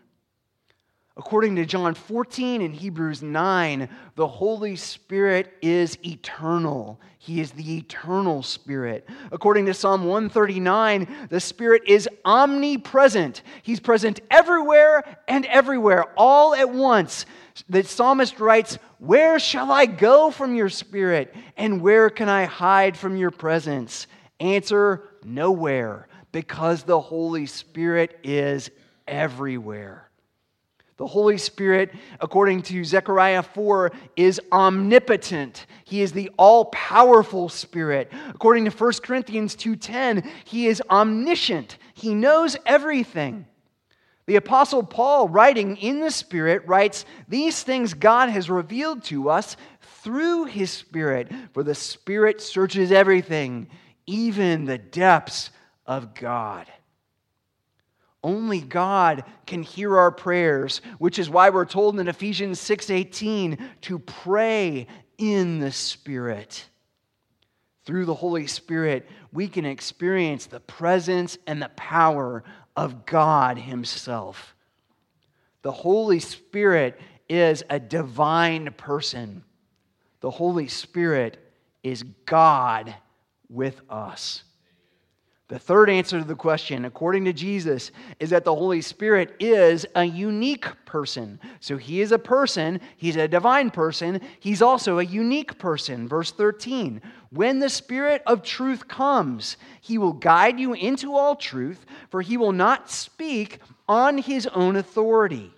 According 1.17 1.57
to 1.57 1.65
John 1.65 1.93
14 1.93 2.61
and 2.61 2.73
Hebrews 2.73 3.21
9, 3.21 3.89
the 4.15 4.27
Holy 4.27 4.77
Spirit 4.77 5.53
is 5.61 5.97
eternal. 6.05 7.01
He 7.17 7.41
is 7.41 7.51
the 7.51 7.77
eternal 7.77 8.43
Spirit. 8.43 9.07
According 9.29 9.65
to 9.65 9.73
Psalm 9.73 10.05
139, 10.05 11.27
the 11.29 11.41
Spirit 11.41 11.83
is 11.85 12.07
omnipresent. 12.23 13.41
He's 13.61 13.81
present 13.81 14.21
everywhere 14.31 15.03
and 15.27 15.45
everywhere, 15.47 16.05
all 16.15 16.55
at 16.55 16.69
once. 16.69 17.25
The 17.67 17.83
psalmist 17.83 18.39
writes, 18.39 18.77
Where 18.99 19.37
shall 19.37 19.69
I 19.69 19.87
go 19.87 20.31
from 20.31 20.55
your 20.55 20.69
Spirit? 20.69 21.35
And 21.57 21.81
where 21.81 22.09
can 22.09 22.29
I 22.29 22.45
hide 22.45 22.95
from 22.95 23.17
your 23.17 23.31
presence? 23.31 24.07
Answer, 24.39 25.09
Nowhere, 25.25 26.07
because 26.31 26.83
the 26.83 27.01
Holy 27.01 27.47
Spirit 27.47 28.17
is 28.23 28.71
everywhere. 29.07 30.10
The 31.01 31.07
Holy 31.07 31.39
Spirit, 31.39 31.95
according 32.19 32.61
to 32.61 32.83
Zechariah 32.83 33.41
4, 33.41 33.91
is 34.15 34.39
omnipotent. 34.51 35.65
He 35.83 36.01
is 36.01 36.11
the 36.11 36.29
all-powerful 36.37 37.49
Spirit. 37.49 38.11
According 38.29 38.65
to 38.65 38.69
1 38.69 39.01
Corinthians 39.01 39.55
2:10, 39.55 40.21
he 40.45 40.67
is 40.67 40.79
omniscient. 40.91 41.79
He 41.95 42.13
knows 42.13 42.55
everything. 42.67 43.47
The 44.27 44.35
apostle 44.35 44.83
Paul, 44.83 45.27
writing 45.27 45.77
in 45.77 46.01
the 46.01 46.11
Spirit, 46.11 46.61
writes, 46.67 47.03
"These 47.27 47.63
things 47.63 47.95
God 47.95 48.29
has 48.29 48.47
revealed 48.47 49.03
to 49.05 49.27
us 49.31 49.57
through 49.81 50.45
his 50.45 50.69
Spirit, 50.69 51.31
for 51.51 51.63
the 51.63 51.73
Spirit 51.73 52.41
searches 52.41 52.91
everything, 52.91 53.69
even 54.05 54.65
the 54.65 54.77
depths 54.77 55.49
of 55.87 56.13
God." 56.13 56.67
Only 58.23 58.61
God 58.61 59.23
can 59.47 59.63
hear 59.63 59.97
our 59.97 60.11
prayers, 60.11 60.81
which 60.99 61.17
is 61.17 61.29
why 61.29 61.49
we're 61.49 61.65
told 61.65 61.99
in 61.99 62.07
Ephesians 62.07 62.59
6:18 62.59 63.57
to 63.81 63.99
pray 63.99 64.87
in 65.17 65.59
the 65.59 65.71
Spirit. 65.71 66.67
Through 67.83 68.05
the 68.05 68.13
Holy 68.13 68.45
Spirit, 68.45 69.09
we 69.33 69.47
can 69.47 69.65
experience 69.65 70.45
the 70.45 70.59
presence 70.59 71.37
and 71.47 71.61
the 71.61 71.69
power 71.69 72.43
of 72.75 73.05
God 73.05 73.57
Himself. 73.57 74.55
The 75.63 75.71
Holy 75.71 76.19
Spirit 76.19 76.99
is 77.27 77.63
a 77.69 77.79
divine 77.79 78.71
person. 78.73 79.43
The 80.19 80.31
Holy 80.31 80.67
Spirit 80.67 81.39
is 81.81 82.03
God 82.25 82.93
with 83.49 83.81
us. 83.89 84.43
The 85.51 85.59
third 85.59 85.89
answer 85.89 86.17
to 86.17 86.23
the 86.25 86.33
question, 86.33 86.85
according 86.85 87.25
to 87.25 87.33
Jesus, 87.33 87.91
is 88.21 88.29
that 88.29 88.45
the 88.45 88.55
Holy 88.55 88.79
Spirit 88.79 89.35
is 89.37 89.85
a 89.95 90.05
unique 90.05 90.65
person. 90.85 91.41
So 91.59 91.75
he 91.75 91.99
is 91.99 92.13
a 92.13 92.17
person, 92.17 92.79
he's 92.95 93.17
a 93.17 93.27
divine 93.27 93.69
person, 93.69 94.21
he's 94.39 94.61
also 94.61 94.99
a 94.99 95.03
unique 95.03 95.57
person. 95.57 96.07
Verse 96.07 96.31
13 96.31 97.01
When 97.31 97.59
the 97.59 97.67
Spirit 97.67 98.23
of 98.25 98.43
truth 98.43 98.87
comes, 98.87 99.57
he 99.81 99.97
will 99.97 100.13
guide 100.13 100.57
you 100.57 100.71
into 100.71 101.17
all 101.17 101.35
truth, 101.35 101.85
for 102.09 102.21
he 102.21 102.37
will 102.37 102.53
not 102.53 102.89
speak 102.89 103.59
on 103.89 104.19
his 104.19 104.47
own 104.47 104.77
authority. 104.77 105.51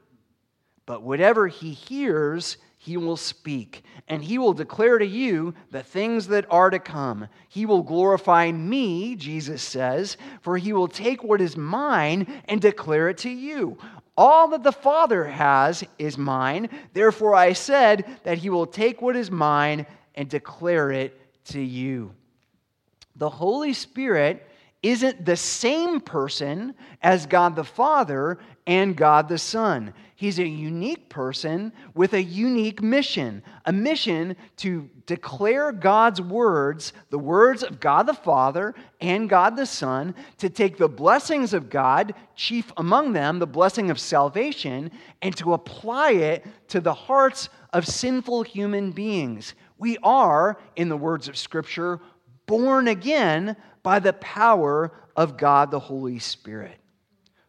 But 0.87 1.03
whatever 1.03 1.47
he 1.47 1.71
hears, 1.71 2.57
he 2.83 2.97
will 2.97 3.15
speak, 3.15 3.81
and 4.09 4.21
he 4.21 4.37
will 4.37 4.51
declare 4.51 4.97
to 4.97 5.05
you 5.05 5.53
the 5.71 5.81
things 5.81 6.27
that 6.27 6.45
are 6.49 6.69
to 6.69 6.79
come. 6.79 7.29
He 7.47 7.65
will 7.65 7.81
glorify 7.81 8.51
me, 8.51 9.15
Jesus 9.15 9.61
says, 9.61 10.17
for 10.41 10.57
he 10.57 10.73
will 10.73 10.89
take 10.89 11.23
what 11.23 11.39
is 11.39 11.55
mine 11.55 12.41
and 12.43 12.59
declare 12.59 13.07
it 13.07 13.19
to 13.19 13.29
you. 13.29 13.77
All 14.17 14.49
that 14.49 14.63
the 14.63 14.73
Father 14.73 15.23
has 15.23 15.85
is 15.97 16.17
mine. 16.17 16.67
Therefore, 16.91 17.35
I 17.35 17.53
said 17.53 18.05
that 18.25 18.39
he 18.39 18.49
will 18.49 18.67
take 18.67 19.01
what 19.01 19.15
is 19.15 19.31
mine 19.31 19.85
and 20.15 20.29
declare 20.29 20.91
it 20.91 21.17
to 21.45 21.61
you. 21.61 22.13
The 23.15 23.29
Holy 23.29 23.71
Spirit 23.71 24.45
isn't 24.81 25.23
the 25.23 25.37
same 25.37 26.01
person 26.01 26.75
as 27.01 27.27
God 27.27 27.55
the 27.55 27.63
Father 27.63 28.39
and 28.67 28.93
God 28.97 29.29
the 29.29 29.37
Son. 29.37 29.93
He's 30.23 30.39
a 30.39 30.47
unique 30.47 31.09
person 31.09 31.73
with 31.95 32.13
a 32.13 32.23
unique 32.23 32.81
mission 32.81 33.43
a 33.65 33.73
mission 33.73 34.37
to 34.55 34.89
declare 35.05 35.73
God's 35.73 36.21
words, 36.21 36.93
the 37.09 37.19
words 37.19 37.61
of 37.61 37.81
God 37.81 38.03
the 38.05 38.13
Father 38.13 38.73
and 39.01 39.27
God 39.27 39.57
the 39.57 39.65
Son, 39.65 40.15
to 40.37 40.49
take 40.49 40.77
the 40.77 40.87
blessings 40.87 41.53
of 41.53 41.69
God, 41.69 42.13
chief 42.37 42.71
among 42.77 43.11
them 43.11 43.37
the 43.37 43.45
blessing 43.45 43.91
of 43.91 43.99
salvation, 43.99 44.91
and 45.21 45.35
to 45.35 45.51
apply 45.51 46.11
it 46.11 46.45
to 46.69 46.79
the 46.79 46.93
hearts 46.93 47.49
of 47.73 47.85
sinful 47.85 48.43
human 48.43 48.93
beings. 48.93 49.55
We 49.77 49.97
are, 50.03 50.57
in 50.77 50.87
the 50.87 50.95
words 50.95 51.27
of 51.27 51.37
Scripture, 51.37 51.99
born 52.45 52.87
again 52.87 53.57
by 53.83 53.99
the 53.99 54.13
power 54.13 54.93
of 55.17 55.35
God 55.35 55.69
the 55.69 55.81
Holy 55.81 56.19
Spirit. 56.19 56.77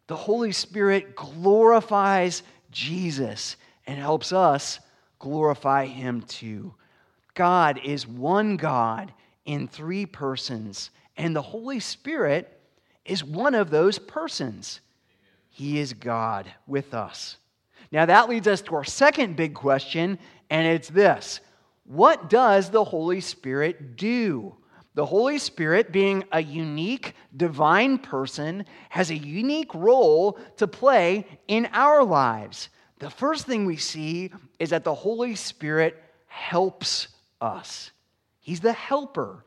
The 0.07 0.17
Holy 0.17 0.51
Spirit 0.51 1.15
glorifies 1.15 2.43
Jesus 2.75 3.55
and 3.87 3.97
helps 3.97 4.33
us 4.33 4.79
glorify 5.17 5.85
Him 5.85 6.21
too. 6.21 6.75
God 7.33 7.79
is 7.83 8.05
one 8.05 8.57
God 8.57 9.13
in 9.45 9.67
three 9.67 10.05
persons, 10.05 10.91
and 11.17 11.35
the 11.35 11.41
Holy 11.41 11.79
Spirit 11.79 12.59
is 13.05 13.23
one 13.23 13.55
of 13.55 13.69
those 13.69 13.97
persons. 13.97 14.81
He 15.49 15.79
is 15.79 15.93
God 15.93 16.51
with 16.67 16.93
us. 16.93 17.37
Now, 17.91 18.05
that 18.07 18.27
leads 18.27 18.47
us 18.47 18.61
to 18.63 18.75
our 18.75 18.83
second 18.83 19.37
big 19.37 19.53
question, 19.53 20.19
and 20.49 20.67
it's 20.67 20.89
this 20.89 21.39
What 21.85 22.29
does 22.29 22.69
the 22.69 22.83
Holy 22.83 23.21
Spirit 23.21 23.95
do? 23.95 24.55
The 24.95 25.05
Holy 25.05 25.37
Spirit, 25.39 25.91
being 25.91 26.23
a 26.31 26.41
unique 26.41 27.15
divine 27.35 27.97
person, 27.97 28.65
has 28.89 29.11
a 29.11 29.15
unique 29.15 29.73
role 29.75 30.39
to 30.57 30.67
play 30.67 31.27
in 31.49 31.67
our 31.73 32.03
lives. 32.03 32.69
The 32.99 33.09
first 33.09 33.45
thing 33.45 33.65
we 33.65 33.75
see 33.75 34.31
is 34.57 34.69
that 34.69 34.85
the 34.85 34.95
Holy 34.95 35.35
Spirit 35.35 36.01
helps 36.27 37.09
us. 37.41 37.91
He's 38.39 38.61
the 38.61 38.71
helper. 38.71 39.43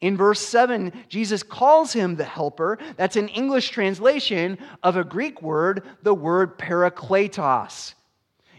In 0.00 0.16
verse 0.16 0.40
7, 0.40 0.92
Jesus 1.08 1.42
calls 1.42 1.92
him 1.92 2.14
the 2.14 2.24
helper. 2.24 2.78
That's 2.96 3.16
an 3.16 3.28
English 3.28 3.70
translation 3.70 4.58
of 4.84 4.96
a 4.96 5.04
Greek 5.04 5.42
word, 5.42 5.82
the 6.02 6.14
word 6.14 6.58
parakletos. 6.58 7.94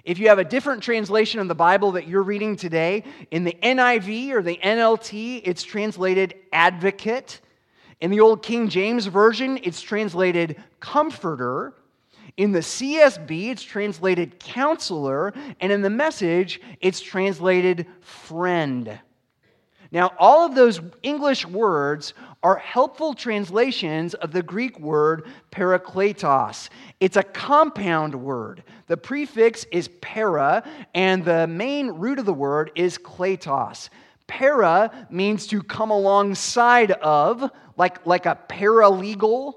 If 0.07 0.19
you 0.19 0.29
have 0.29 0.39
a 0.39 0.45
different 0.45 0.81
translation 0.81 1.41
of 1.41 1.49
the 1.49 1.53
Bible 1.53 1.91
that 1.91 2.07
you're 2.07 2.23
reading 2.23 2.55
today, 2.55 3.03
in 3.29 3.43
the 3.43 3.57
NIV 3.61 4.31
or 4.31 4.41
the 4.41 4.57
NLT, 4.63 5.41
it's 5.43 5.63
translated 5.63 6.33
advocate. 6.53 7.41
In 7.99 8.09
the 8.09 8.21
Old 8.21 8.41
King 8.41 8.69
James 8.69 9.07
Version, 9.07 9.59
it's 9.63 9.81
translated 9.81 10.63
comforter. 10.79 11.73
In 12.37 12.53
the 12.53 12.59
CSB, 12.59 13.49
it's 13.49 13.63
translated 13.63 14.39
counselor. 14.39 15.33
And 15.59 15.73
in 15.73 15.81
the 15.81 15.89
message, 15.89 16.61
it's 16.79 17.01
translated 17.01 17.85
friend. 17.99 18.97
Now, 19.91 20.13
all 20.19 20.45
of 20.45 20.55
those 20.55 20.81
English 21.03 21.45
words 21.45 22.13
are 22.43 22.57
helpful 22.57 23.13
translations 23.13 24.13
of 24.13 24.31
the 24.31 24.43
Greek 24.43 24.79
word 24.79 25.27
parakletos. 25.51 26.69
It's 26.99 27.17
a 27.17 27.23
compound 27.23 28.15
word. 28.15 28.63
The 28.87 28.97
prefix 28.97 29.65
is 29.71 29.89
para, 30.01 30.63
and 30.93 31.23
the 31.23 31.47
main 31.47 31.89
root 31.91 32.19
of 32.19 32.25
the 32.25 32.33
word 32.33 32.71
is 32.75 32.97
kletos. 32.97 33.89
Para 34.27 35.07
means 35.09 35.47
to 35.47 35.63
come 35.63 35.89
alongside 35.89 36.91
of, 36.91 37.49
like, 37.77 38.05
like 38.05 38.25
a 38.25 38.37
paralegal. 38.49 39.53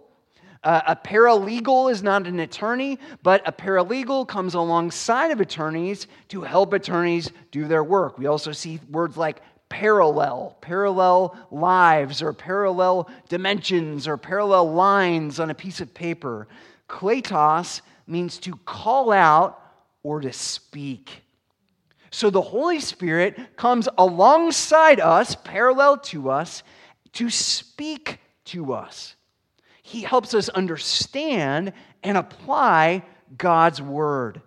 Uh, 0.62 0.82
a 0.88 0.96
paralegal 0.96 1.90
is 1.90 2.02
not 2.02 2.26
an 2.26 2.38
attorney, 2.40 2.98
but 3.22 3.42
a 3.48 3.52
paralegal 3.52 4.28
comes 4.28 4.54
alongside 4.54 5.30
of 5.30 5.40
attorneys 5.40 6.06
to 6.28 6.42
help 6.42 6.72
attorneys 6.72 7.30
do 7.50 7.66
their 7.66 7.82
work. 7.82 8.18
We 8.18 8.26
also 8.26 8.52
see 8.52 8.78
words 8.90 9.16
like 9.16 9.40
parallel, 9.70 10.58
parallel 10.60 11.34
lives 11.50 12.20
or 12.20 12.34
parallel 12.34 13.08
dimensions 13.30 14.06
or 14.06 14.18
parallel 14.18 14.70
lines 14.70 15.40
on 15.40 15.48
a 15.48 15.54
piece 15.54 15.80
of 15.80 15.94
paper. 15.94 16.46
Kletos 16.88 17.80
means 18.06 18.38
to 18.40 18.54
call 18.66 19.10
out 19.12 19.58
or 20.02 20.20
to 20.20 20.32
speak. 20.32 21.22
So 22.10 22.28
the 22.28 22.42
Holy 22.42 22.80
Spirit 22.80 23.56
comes 23.56 23.88
alongside 23.96 25.00
us, 25.00 25.36
parallel 25.36 25.98
to 25.98 26.28
us, 26.30 26.62
to 27.12 27.30
speak 27.30 28.18
to 28.46 28.72
us. 28.72 29.14
He 29.82 30.02
helps 30.02 30.34
us 30.34 30.48
understand 30.48 31.72
and 32.02 32.18
apply 32.18 33.04
God's 33.36 33.80
word. 33.80 34.42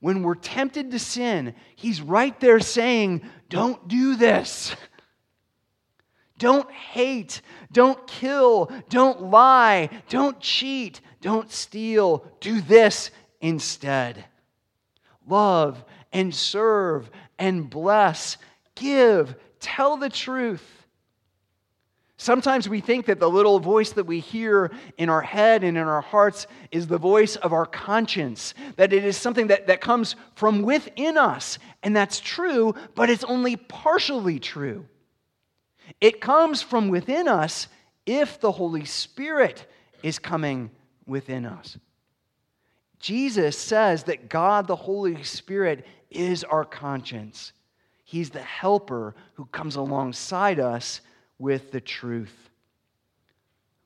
When 0.00 0.22
we're 0.22 0.34
tempted 0.34 0.90
to 0.90 0.98
sin, 0.98 1.54
He's 1.76 2.00
right 2.00 2.38
there 2.40 2.60
saying, 2.60 3.22
don't 3.52 3.86
do 3.86 4.16
this. 4.16 4.74
Don't 6.38 6.72
hate. 6.72 7.42
Don't 7.70 8.06
kill. 8.06 8.72
Don't 8.88 9.24
lie. 9.24 9.90
Don't 10.08 10.40
cheat. 10.40 11.02
Don't 11.20 11.52
steal. 11.52 12.24
Do 12.40 12.62
this 12.62 13.10
instead. 13.42 14.24
Love 15.28 15.84
and 16.14 16.34
serve 16.34 17.10
and 17.38 17.68
bless. 17.68 18.38
Give. 18.74 19.34
Tell 19.60 19.98
the 19.98 20.08
truth. 20.08 20.81
Sometimes 22.22 22.68
we 22.68 22.80
think 22.80 23.06
that 23.06 23.18
the 23.18 23.28
little 23.28 23.58
voice 23.58 23.90
that 23.94 24.06
we 24.06 24.20
hear 24.20 24.70
in 24.96 25.08
our 25.08 25.22
head 25.22 25.64
and 25.64 25.76
in 25.76 25.82
our 25.82 26.02
hearts 26.02 26.46
is 26.70 26.86
the 26.86 26.96
voice 26.96 27.34
of 27.34 27.52
our 27.52 27.66
conscience, 27.66 28.54
that 28.76 28.92
it 28.92 29.04
is 29.04 29.16
something 29.16 29.48
that, 29.48 29.66
that 29.66 29.80
comes 29.80 30.14
from 30.36 30.62
within 30.62 31.18
us. 31.18 31.58
And 31.82 31.96
that's 31.96 32.20
true, 32.20 32.76
but 32.94 33.10
it's 33.10 33.24
only 33.24 33.56
partially 33.56 34.38
true. 34.38 34.86
It 36.00 36.20
comes 36.20 36.62
from 36.62 36.90
within 36.90 37.26
us 37.26 37.66
if 38.06 38.38
the 38.38 38.52
Holy 38.52 38.84
Spirit 38.84 39.66
is 40.04 40.20
coming 40.20 40.70
within 41.04 41.44
us. 41.44 41.76
Jesus 43.00 43.58
says 43.58 44.04
that 44.04 44.28
God, 44.28 44.68
the 44.68 44.76
Holy 44.76 45.24
Spirit, 45.24 45.84
is 46.08 46.44
our 46.44 46.64
conscience. 46.64 47.52
He's 48.04 48.30
the 48.30 48.42
helper 48.42 49.16
who 49.34 49.46
comes 49.46 49.74
alongside 49.74 50.60
us 50.60 51.00
with 51.38 51.72
the 51.72 51.80
truth. 51.80 52.50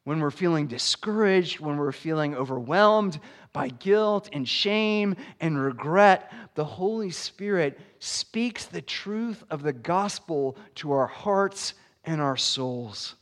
When 0.05 0.21
we're 0.21 0.31
feeling 0.31 0.69
discouraged, 0.69 1.59
when 1.59 1.79
we're 1.79 1.91
feeling 1.91 2.37
overwhelmed 2.37 3.19
by 3.53 3.69
guilt 3.71 4.29
and 4.33 4.49
shame 4.49 5.17
and 5.41 5.61
regret, 5.61 6.33
the 6.55 6.65
Holy 6.65 7.11
Spirit 7.11 7.81
speaks 7.99 8.67
the 8.67 8.83
truth 8.83 9.43
of 9.51 9.63
the 9.63 9.73
gospel 9.73 10.57
to 10.77 10.93
our 10.93 11.09
hearts 11.09 11.75
and 12.05 12.21
our 12.21 12.37
souls. 12.37 13.17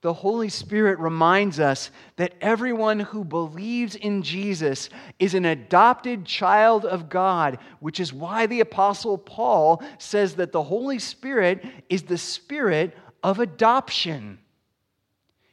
The 0.00 0.12
Holy 0.12 0.48
Spirit 0.48 0.98
reminds 1.00 1.58
us 1.58 1.90
that 2.16 2.34
everyone 2.40 3.00
who 3.00 3.24
believes 3.24 3.96
in 3.96 4.22
Jesus 4.22 4.90
is 5.18 5.34
an 5.34 5.44
adopted 5.44 6.24
child 6.24 6.84
of 6.84 7.08
God, 7.08 7.58
which 7.80 7.98
is 7.98 8.12
why 8.12 8.46
the 8.46 8.60
Apostle 8.60 9.18
Paul 9.18 9.82
says 9.98 10.36
that 10.36 10.52
the 10.52 10.62
Holy 10.62 11.00
Spirit 11.00 11.64
is 11.88 12.04
the 12.04 12.18
spirit 12.18 12.96
of 13.24 13.40
adoption. 13.40 14.38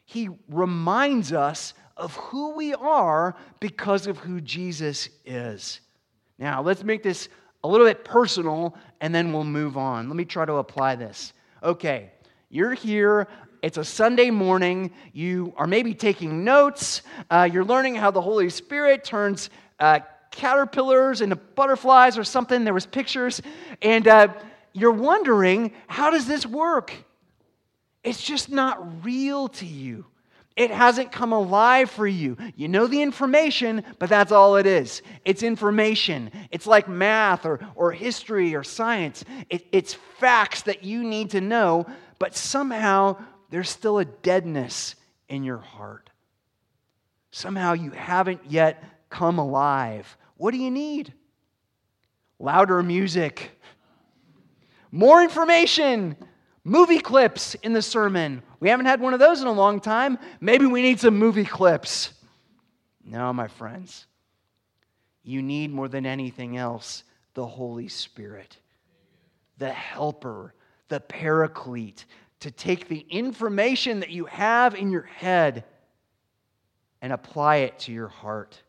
He 0.05 0.29
reminds 0.47 1.33
us 1.33 1.73
of 1.97 2.15
who 2.15 2.55
we 2.55 2.75
are 2.75 3.35
because 3.59 4.05
of 4.05 4.19
who 4.19 4.41
Jesus 4.41 5.09
is. 5.25 5.79
Now, 6.37 6.61
let's 6.61 6.83
make 6.83 7.01
this 7.01 7.29
a 7.63 7.67
little 7.67 7.87
bit 7.87 8.05
personal 8.05 8.75
and 9.01 9.15
then 9.15 9.33
we'll 9.33 9.43
move 9.43 9.75
on. 9.75 10.07
Let 10.07 10.15
me 10.15 10.25
try 10.25 10.45
to 10.45 10.53
apply 10.55 10.97
this. 10.97 11.33
Okay, 11.63 12.11
you're 12.49 12.73
here 12.73 13.27
it's 13.65 13.79
a 13.79 13.83
Sunday 13.83 14.29
morning. 14.29 14.91
You 15.11 15.51
are 15.57 15.65
maybe 15.65 15.95
taking 15.95 16.43
notes. 16.43 17.01
Uh, 17.31 17.49
you're 17.51 17.65
learning 17.65 17.95
how 17.95 18.11
the 18.11 18.21
Holy 18.21 18.51
Spirit 18.51 19.03
turns 19.03 19.49
uh, 19.79 20.01
caterpillars 20.29 21.19
into 21.19 21.35
butterflies 21.35 22.15
or 22.19 22.23
something. 22.23 22.63
There 22.63 22.75
was 22.75 22.85
pictures. 22.85 23.41
And 23.81 24.07
uh, 24.07 24.27
you're 24.73 24.91
wondering, 24.91 25.71
how 25.87 26.11
does 26.11 26.27
this 26.27 26.45
work? 26.45 26.93
It's 28.03 28.21
just 28.21 28.51
not 28.51 29.03
real 29.03 29.47
to 29.47 29.65
you. 29.65 30.05
It 30.55 30.69
hasn't 30.69 31.11
come 31.11 31.33
alive 31.33 31.89
for 31.89 32.05
you. 32.05 32.37
You 32.55 32.67
know 32.67 32.85
the 32.85 33.01
information, 33.01 33.83
but 33.97 34.09
that's 34.09 34.31
all 34.31 34.57
it 34.57 34.67
is. 34.67 35.01
It's 35.25 35.41
information. 35.41 36.29
It's 36.51 36.67
like 36.67 36.87
math 36.87 37.47
or, 37.47 37.59
or 37.73 37.91
history 37.91 38.53
or 38.53 38.63
science. 38.63 39.25
It, 39.49 39.65
it's 39.71 39.95
facts 40.19 40.61
that 40.61 40.83
you 40.83 41.03
need 41.03 41.31
to 41.31 41.41
know, 41.41 41.87
but 42.19 42.35
somehow 42.35 43.17
there's 43.49 43.69
still 43.69 43.99
a 43.99 44.05
deadness 44.05 44.95
in 45.29 45.43
your 45.43 45.57
heart. 45.57 46.09
Somehow 47.31 47.73
you 47.73 47.91
haven't 47.91 48.41
yet 48.49 48.83
come 49.09 49.39
alive. 49.39 50.17
What 50.37 50.51
do 50.51 50.57
you 50.57 50.71
need? 50.71 51.13
Louder 52.39 52.83
music, 52.83 53.51
more 54.91 55.21
information, 55.21 56.15
movie 56.63 56.99
clips 56.99 57.55
in 57.55 57.73
the 57.73 57.81
sermon. 57.81 58.41
We 58.59 58.69
haven't 58.69 58.85
had 58.85 58.99
one 59.01 59.13
of 59.13 59.19
those 59.19 59.41
in 59.41 59.47
a 59.47 59.51
long 59.51 59.79
time. 59.79 60.17
Maybe 60.39 60.65
we 60.65 60.81
need 60.81 60.99
some 60.99 61.17
movie 61.17 61.45
clips. 61.45 62.13
No, 63.03 63.31
my 63.31 63.47
friends. 63.47 64.07
You 65.23 65.41
need 65.41 65.71
more 65.71 65.87
than 65.87 66.05
anything 66.05 66.57
else 66.57 67.03
the 67.33 67.45
Holy 67.45 67.89
Spirit, 67.89 68.57
the 69.57 69.71
helper, 69.71 70.53
the 70.87 71.01
paraclete, 71.01 72.05
to 72.41 72.51
take 72.51 72.87
the 72.87 73.05
information 73.09 73.99
that 74.01 74.09
you 74.09 74.25
have 74.25 74.75
in 74.75 74.91
your 74.91 75.03
head 75.03 75.63
and 77.01 77.13
apply 77.13 77.57
it 77.57 77.79
to 77.79 77.91
your 77.91 78.07
heart 78.07 78.61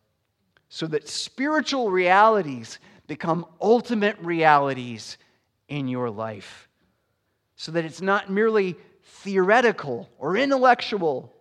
so 0.69 0.87
that 0.87 1.09
spiritual 1.09 1.91
realities 1.91 2.79
become 3.07 3.47
ultimate 3.61 4.19
realities 4.21 5.19
in 5.69 5.89
your 5.89 6.11
life. 6.11 6.69
So 7.57 7.73
that 7.73 7.85
it's 7.85 8.03
not 8.03 8.31
merely 8.31 8.77
theoretical 9.03 10.09
or 10.19 10.37
intellectual, 10.37 11.33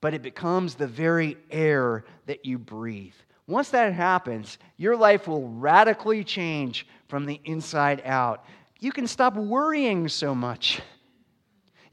but 0.00 0.14
it 0.14 0.22
becomes 0.22 0.74
the 0.74 0.86
very 0.86 1.36
air 1.50 2.04
that 2.26 2.44
you 2.44 2.58
breathe. 2.58 3.14
Once 3.46 3.70
that 3.70 3.92
happens, 3.92 4.58
your 4.76 4.96
life 4.96 5.26
will 5.26 5.48
radically 5.48 6.24
change 6.24 6.86
from 7.08 7.26
the 7.26 7.40
inside 7.44 8.02
out. 8.04 8.44
You 8.80 8.92
can 8.92 9.06
stop 9.06 9.34
worrying 9.34 10.08
so 10.08 10.34
much. 10.34 10.80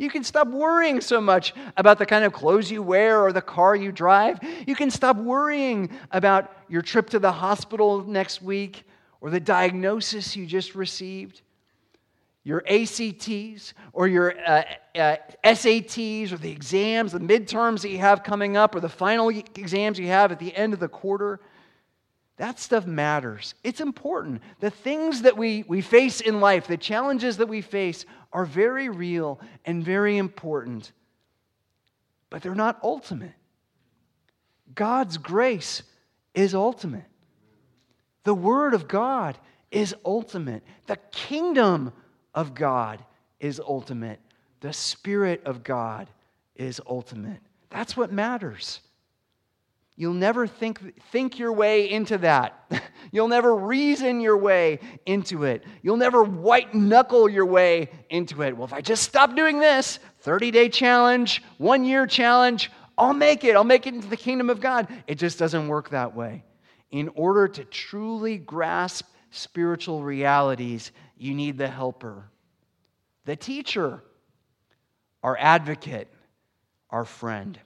You 0.02 0.10
can 0.10 0.24
stop 0.24 0.48
worrying 0.48 1.00
so 1.00 1.22
much 1.22 1.54
about 1.78 2.00
the 2.00 2.08
kind 2.08 2.26
of 2.26 2.34
clothes 2.34 2.72
you 2.72 2.82
wear 2.82 3.22
or 3.24 3.32
the 3.32 3.42
car 3.42 3.76
you 3.76 3.92
drive. 3.92 4.40
You 4.66 4.74
can 4.74 4.90
stop 4.90 5.16
worrying 5.16 5.92
about 6.10 6.52
your 6.68 6.82
trip 6.82 7.12
to 7.12 7.20
the 7.20 7.32
hospital 7.32 8.04
next 8.04 8.42
week 8.42 8.84
or 9.22 9.30
the 9.30 9.40
diagnosis 9.40 10.36
you 10.36 10.48
just 10.48 10.74
received. 10.74 11.44
your 12.44 12.64
ACTs 12.68 13.76
or 13.94 14.08
your 14.08 14.40
uh, 14.40 14.64
uh, 14.96 15.18
SATs 15.44 16.32
or 16.32 16.38
the 16.38 16.52
exams, 16.52 17.12
the 17.12 17.20
midterms 17.20 17.82
that 17.82 17.90
you 17.90 18.00
have 18.00 18.24
coming 18.24 18.58
up, 18.58 18.74
or 18.74 18.80
the 18.80 18.90
final 18.90 19.30
exams 19.30 20.00
you 20.00 20.08
have 20.08 20.32
at 20.32 20.40
the 20.40 20.56
end 20.56 20.74
of 20.74 20.80
the 20.80 20.88
quarter. 20.88 21.40
That 22.42 22.60
stuff 22.60 22.88
matters. 22.88 23.54
It's 23.64 23.82
important. 23.82 24.42
The 24.62 24.72
things 24.72 25.22
that 25.22 25.38
we, 25.38 25.64
we 25.68 25.82
face 25.82 26.22
in 26.22 26.40
life, 26.40 26.66
the 26.66 26.76
challenges 26.76 27.38
that 27.38 27.46
we 27.46 27.62
face, 27.62 28.04
are 28.34 28.46
very 28.46 28.90
real 28.90 29.40
and 29.64 29.86
very 29.86 30.18
important, 30.18 30.92
but 32.32 32.42
they're 32.42 32.56
not 32.56 32.80
ultimate. 32.82 33.36
God's 34.74 35.20
grace 35.20 35.84
is 36.34 36.56
ultimate. 36.56 37.06
The 38.24 38.34
Word 38.34 38.74
of 38.74 38.88
God 38.88 39.38
is 39.70 39.94
ultimate. 40.04 40.64
The 40.88 40.98
kingdom 41.12 41.94
of 42.34 42.56
God 42.56 43.06
is 43.40 43.60
ultimate. 43.60 44.20
The 44.62 44.74
Spirit 44.74 45.44
of 45.46 45.64
God 45.64 46.10
is 46.56 46.82
ultimate. 46.88 47.42
That's 47.70 47.96
what 47.96 48.12
matters. 48.12 48.82
You'll 50.02 50.16
never 50.16 50.48
think, 50.48 51.00
think 51.12 51.38
your 51.38 51.54
way 51.54 51.88
into 51.88 52.18
that. 52.18 52.74
You'll 53.12 53.28
never 53.28 53.56
reason 53.56 54.20
your 54.20 54.36
way 54.36 54.80
into 55.06 55.44
it. 55.44 55.64
You'll 55.84 55.98
never 55.98 56.24
white 56.24 56.74
knuckle 56.74 57.30
your 57.30 57.46
way 57.46 57.92
into 58.10 58.42
it. 58.42 58.58
Well, 58.58 58.66
if 58.66 58.74
I 58.74 58.82
just 58.82 59.04
stop 59.04 59.36
doing 59.36 59.60
this, 59.60 60.00
30 60.22 60.50
day 60.50 60.70
challenge, 60.70 61.44
one 61.60 61.84
year 61.84 62.08
challenge, 62.08 62.72
I'll 62.98 63.14
make 63.14 63.44
it. 63.44 63.56
I'll 63.56 63.64
make 63.64 63.86
it 63.86 63.94
into 63.94 64.08
the 64.08 64.18
kingdom 64.18 64.50
of 64.50 64.60
God. 64.60 64.88
It 65.06 65.20
just 65.20 65.38
doesn't 65.38 65.68
work 65.68 65.92
that 65.92 66.16
way. 66.16 66.46
In 66.90 67.10
order 67.10 67.48
to 67.50 67.64
truly 67.64 68.40
grasp 68.40 69.06
spiritual 69.30 70.02
realities, 70.02 70.94
you 71.16 71.36
need 71.36 71.60
the 71.60 71.68
helper, 71.68 72.28
the 73.26 73.36
teacher, 73.36 74.02
our 75.22 75.38
advocate, 75.38 76.12
our 76.90 77.06
friend. 77.06 77.60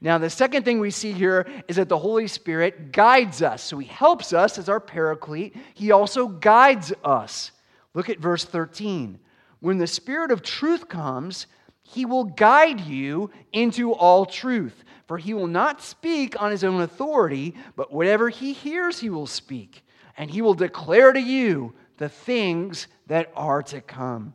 Now, 0.00 0.18
the 0.18 0.30
second 0.30 0.64
thing 0.64 0.78
we 0.78 0.90
see 0.90 1.12
here 1.12 1.46
is 1.68 1.76
that 1.76 1.88
the 1.88 1.98
Holy 1.98 2.26
Spirit 2.26 2.92
guides 2.92 3.42
us. 3.42 3.62
So 3.62 3.78
he 3.78 3.86
helps 3.86 4.32
us 4.32 4.58
as 4.58 4.68
our 4.68 4.80
paraclete, 4.80 5.56
he 5.74 5.90
also 5.90 6.28
guides 6.28 6.92
us. 7.04 7.52
Look 7.94 8.10
at 8.10 8.18
verse 8.18 8.44
13. 8.44 9.18
When 9.60 9.78
the 9.78 9.86
Spirit 9.86 10.30
of 10.30 10.42
truth 10.42 10.88
comes, 10.88 11.46
he 11.82 12.04
will 12.04 12.24
guide 12.24 12.80
you 12.80 13.30
into 13.52 13.92
all 13.92 14.26
truth. 14.26 14.84
For 15.06 15.18
he 15.18 15.34
will 15.34 15.46
not 15.46 15.80
speak 15.80 16.40
on 16.40 16.50
his 16.50 16.64
own 16.64 16.80
authority, 16.80 17.54
but 17.76 17.92
whatever 17.92 18.28
he 18.28 18.52
hears, 18.52 18.98
he 18.98 19.08
will 19.08 19.26
speak. 19.26 19.84
And 20.18 20.30
he 20.30 20.42
will 20.42 20.54
declare 20.54 21.12
to 21.12 21.20
you 21.20 21.74
the 21.98 22.08
things 22.08 22.88
that 23.06 23.30
are 23.36 23.62
to 23.62 23.80
come. 23.80 24.34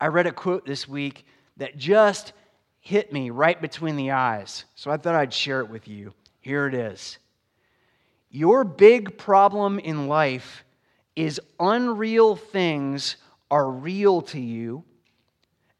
I 0.00 0.08
read 0.08 0.26
a 0.26 0.32
quote 0.32 0.66
this 0.66 0.88
week 0.88 1.24
that 1.56 1.78
just 1.78 2.32
hit 2.86 3.12
me 3.12 3.30
right 3.30 3.60
between 3.60 3.96
the 3.96 4.12
eyes. 4.12 4.64
So 4.76 4.92
I 4.92 4.96
thought 4.96 5.16
I'd 5.16 5.34
share 5.34 5.60
it 5.60 5.68
with 5.68 5.88
you. 5.88 6.14
Here 6.40 6.68
it 6.68 6.74
is 6.74 7.18
Your 8.30 8.62
big 8.62 9.18
problem 9.18 9.80
in 9.80 10.06
life 10.06 10.64
is 11.16 11.40
unreal 11.58 12.36
things 12.36 13.16
are 13.50 13.68
real 13.68 14.22
to 14.22 14.40
you, 14.40 14.84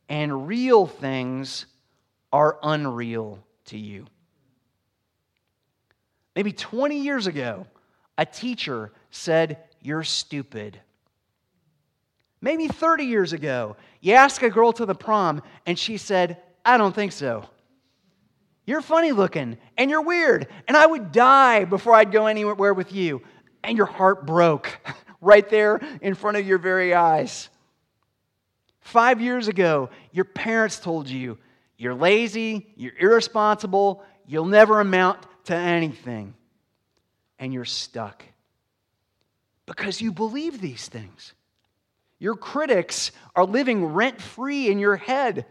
and 0.09 0.49
real 0.49 0.85
things 0.85 1.66
are 2.33 2.59
unreal 2.61 3.38
to 3.66 3.79
you. 3.79 4.07
Maybe 6.35 6.53
20 6.53 6.99
years 6.99 7.29
ago, 7.29 7.69
a 8.19 8.27
teacher 8.27 8.90
said, 9.12 9.59
You're 9.81 10.03
stupid. 10.03 10.81
Maybe 12.40 12.66
30 12.66 13.05
years 13.05 13.33
ago, 13.33 13.77
you 14.01 14.14
asked 14.14 14.42
a 14.42 14.51
girl 14.51 14.73
to 14.73 14.87
the 14.87 14.95
prom 14.95 15.42
and 15.66 15.79
she 15.79 15.99
said, 15.99 16.42
I 16.67 16.77
don't 16.79 16.95
think 16.95 17.13
so. 17.13 17.49
You're 18.67 18.83
funny 18.83 19.13
looking 19.13 19.57
and 19.79 19.89
you're 19.89 20.03
weird, 20.03 20.49
and 20.67 20.77
I 20.77 20.85
would 20.85 21.13
die 21.13 21.65
before 21.65 21.95
I'd 21.95 22.11
go 22.11 22.27
anywhere 22.27 22.75
with 22.75 22.93
you. 22.93 23.23
And 23.63 23.77
your 23.77 23.87
heart 23.87 24.27
broke 24.27 24.69
right 25.21 25.49
there 25.49 25.81
in 26.03 26.15
front 26.15 26.37
of 26.37 26.47
your 26.47 26.59
very 26.59 26.93
eyes. 26.93 27.49
Five 28.81 29.21
years 29.21 29.47
ago, 29.47 29.91
your 30.11 30.25
parents 30.25 30.81
told 30.81 31.09
you 31.09 31.39
you're 31.79 31.95
lazy, 31.95 32.67
you're 32.77 32.97
irresponsible, 32.99 34.03
you'll 34.27 34.47
never 34.47 34.81
amount 34.81 35.21
to 35.45 35.55
anything. 35.55 36.35
And 37.39 37.53
you're 37.53 37.65
stuck 37.65 38.25
because 39.67 40.01
you 40.01 40.11
believe 40.11 40.61
these 40.61 40.89
things. 40.89 41.35
Your 42.19 42.35
critics 42.35 43.13
are 43.37 43.45
living 43.45 43.85
rent 43.85 44.21
free 44.21 44.71
in 44.71 44.79
your 44.79 44.97
head 44.97 45.45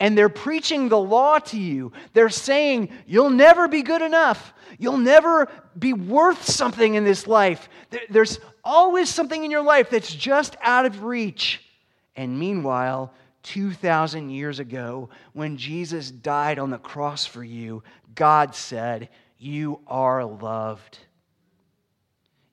and 0.00 0.16
they're 0.16 0.28
preaching 0.28 0.88
the 0.88 0.98
law 0.98 1.38
to 1.38 1.58
you. 1.58 1.92
They're 2.12 2.28
saying, 2.28 2.90
You'll 3.06 3.30
never 3.30 3.68
be 3.68 3.82
good 3.82 4.02
enough. 4.02 4.52
You'll 4.78 4.98
never 4.98 5.48
be 5.78 5.92
worth 5.92 6.44
something 6.48 6.94
in 6.94 7.04
this 7.04 7.26
life. 7.26 7.68
There's 8.10 8.38
always 8.62 9.08
something 9.08 9.44
in 9.44 9.50
your 9.50 9.62
life 9.62 9.90
that's 9.90 10.14
just 10.14 10.56
out 10.60 10.86
of 10.86 11.02
reach. 11.02 11.62
And 12.16 12.38
meanwhile, 12.38 13.12
2,000 13.44 14.30
years 14.30 14.58
ago, 14.58 15.08
when 15.32 15.56
Jesus 15.56 16.10
died 16.10 16.58
on 16.58 16.70
the 16.70 16.78
cross 16.78 17.24
for 17.24 17.42
you, 17.42 17.82
God 18.14 18.54
said, 18.54 19.08
You 19.38 19.80
are 19.86 20.24
loved. 20.24 20.98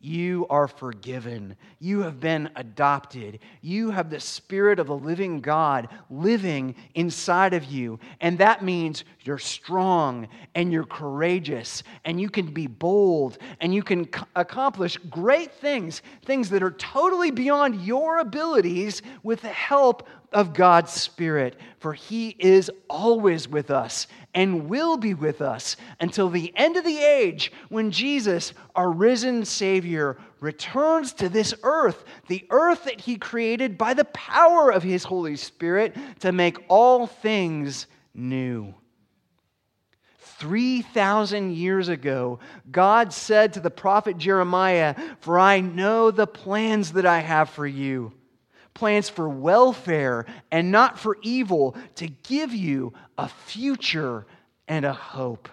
You 0.06 0.46
are 0.52 0.68
forgiven. 0.68 1.56
You 1.80 2.02
have 2.02 2.20
been 2.20 2.52
adopted. 2.56 3.40
You 3.62 3.90
have 3.90 4.12
the 4.12 4.20
Spirit 4.20 4.78
of 4.78 4.86
the 4.86 4.96
living 4.96 5.42
God 5.42 5.90
living 6.12 6.76
inside 6.94 7.56
of 7.56 7.66
you. 7.66 8.00
And 8.22 8.38
that 8.38 8.64
means 8.64 9.04
you're 9.24 9.40
strong 9.40 10.28
and 10.54 10.72
you're 10.72 10.86
courageous 10.86 11.82
and 12.04 12.22
you 12.22 12.30
can 12.30 12.54
be 12.54 12.68
bold 12.68 13.40
and 13.62 13.74
you 13.74 13.82
can 13.82 14.08
accomplish 14.36 14.98
great 15.10 15.52
things, 15.52 16.04
things 16.24 16.52
that 16.52 16.62
are 16.62 16.72
totally 16.72 17.32
beyond 17.32 17.82
your 17.82 18.20
abilities 18.20 19.02
with 19.24 19.42
the 19.42 19.48
help 19.48 20.08
of 20.32 20.54
God's 20.54 20.92
Spirit, 20.92 21.58
for 21.80 21.94
He 21.94 22.36
is 22.40 22.72
always 22.90 23.48
with 23.48 23.72
us 23.72 24.08
and 24.34 24.68
will 24.68 24.98
be 24.98 25.14
with 25.14 25.42
us 25.42 25.78
until 26.00 26.30
the 26.30 26.52
end 26.56 26.78
of 26.78 26.84
the 26.84 27.00
age 27.00 27.52
when 27.70 27.92
Jesus, 27.92 28.54
our 28.76 28.92
risen 28.92 29.46
Savior, 29.46 30.18
returns 30.40 31.14
to 31.14 31.30
this 31.30 31.54
earth, 31.64 32.04
the 32.28 32.46
earth 32.50 32.84
that 32.84 33.02
He 33.02 33.18
created 33.18 33.78
by 33.78 33.94
the 33.94 34.06
power 34.06 34.72
of 34.72 34.84
His 34.84 35.04
Holy 35.04 35.36
Spirit 35.36 35.96
to 36.20 36.32
make 36.32 36.58
all 36.68 37.08
things 37.08 37.88
new. 38.14 38.74
3,000 40.20 41.56
years 41.56 41.88
ago, 41.88 42.40
God 42.70 43.14
said 43.14 43.54
to 43.54 43.62
the 43.62 43.72
prophet 43.72 44.18
Jeremiah, 44.18 44.96
For 45.22 45.40
I 45.40 45.62
know 45.62 46.12
the 46.12 46.28
plans 46.28 46.92
that 46.92 47.06
I 47.06 47.20
have 47.20 47.50
for 47.50 47.66
you 47.66 48.12
plans 48.76 49.10
for 49.10 49.28
welfare 49.28 50.28
and 50.52 50.72
not 50.72 51.00
for 51.00 51.18
evil, 51.24 51.76
to 51.96 52.08
give 52.08 52.54
you 52.54 52.94
a 53.18 53.28
future 53.28 54.28
and 54.68 54.86
a 54.86 54.94
hope. 54.94 55.50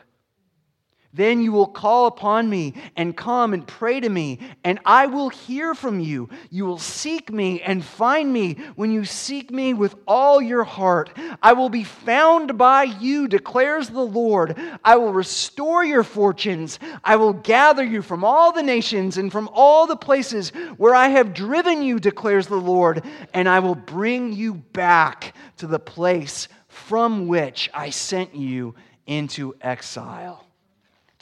Then 1.14 1.42
you 1.42 1.52
will 1.52 1.66
call 1.66 2.06
upon 2.06 2.48
me 2.48 2.72
and 2.96 3.14
come 3.14 3.52
and 3.52 3.66
pray 3.66 4.00
to 4.00 4.08
me, 4.08 4.38
and 4.64 4.78
I 4.86 5.06
will 5.06 5.28
hear 5.28 5.74
from 5.74 6.00
you. 6.00 6.30
You 6.48 6.64
will 6.64 6.78
seek 6.78 7.30
me 7.30 7.60
and 7.60 7.84
find 7.84 8.32
me 8.32 8.54
when 8.76 8.90
you 8.92 9.04
seek 9.04 9.50
me 9.50 9.74
with 9.74 9.94
all 10.06 10.40
your 10.40 10.64
heart. 10.64 11.14
I 11.42 11.52
will 11.52 11.68
be 11.68 11.84
found 11.84 12.56
by 12.56 12.84
you, 12.84 13.28
declares 13.28 13.90
the 13.90 14.00
Lord. 14.00 14.58
I 14.82 14.96
will 14.96 15.12
restore 15.12 15.84
your 15.84 16.02
fortunes. 16.02 16.78
I 17.04 17.16
will 17.16 17.34
gather 17.34 17.84
you 17.84 18.00
from 18.00 18.24
all 18.24 18.50
the 18.50 18.62
nations 18.62 19.18
and 19.18 19.30
from 19.30 19.50
all 19.52 19.86
the 19.86 19.96
places 19.96 20.48
where 20.78 20.94
I 20.94 21.08
have 21.08 21.34
driven 21.34 21.82
you, 21.82 21.98
declares 22.00 22.46
the 22.46 22.56
Lord, 22.56 23.04
and 23.34 23.50
I 23.50 23.58
will 23.58 23.74
bring 23.74 24.32
you 24.32 24.54
back 24.54 25.34
to 25.58 25.66
the 25.66 25.78
place 25.78 26.48
from 26.68 27.26
which 27.26 27.68
I 27.74 27.90
sent 27.90 28.34
you 28.34 28.74
into 29.06 29.54
exile. 29.60 30.46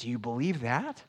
Do 0.00 0.08
you 0.08 0.18
believe 0.18 0.62
that? 0.62 1.02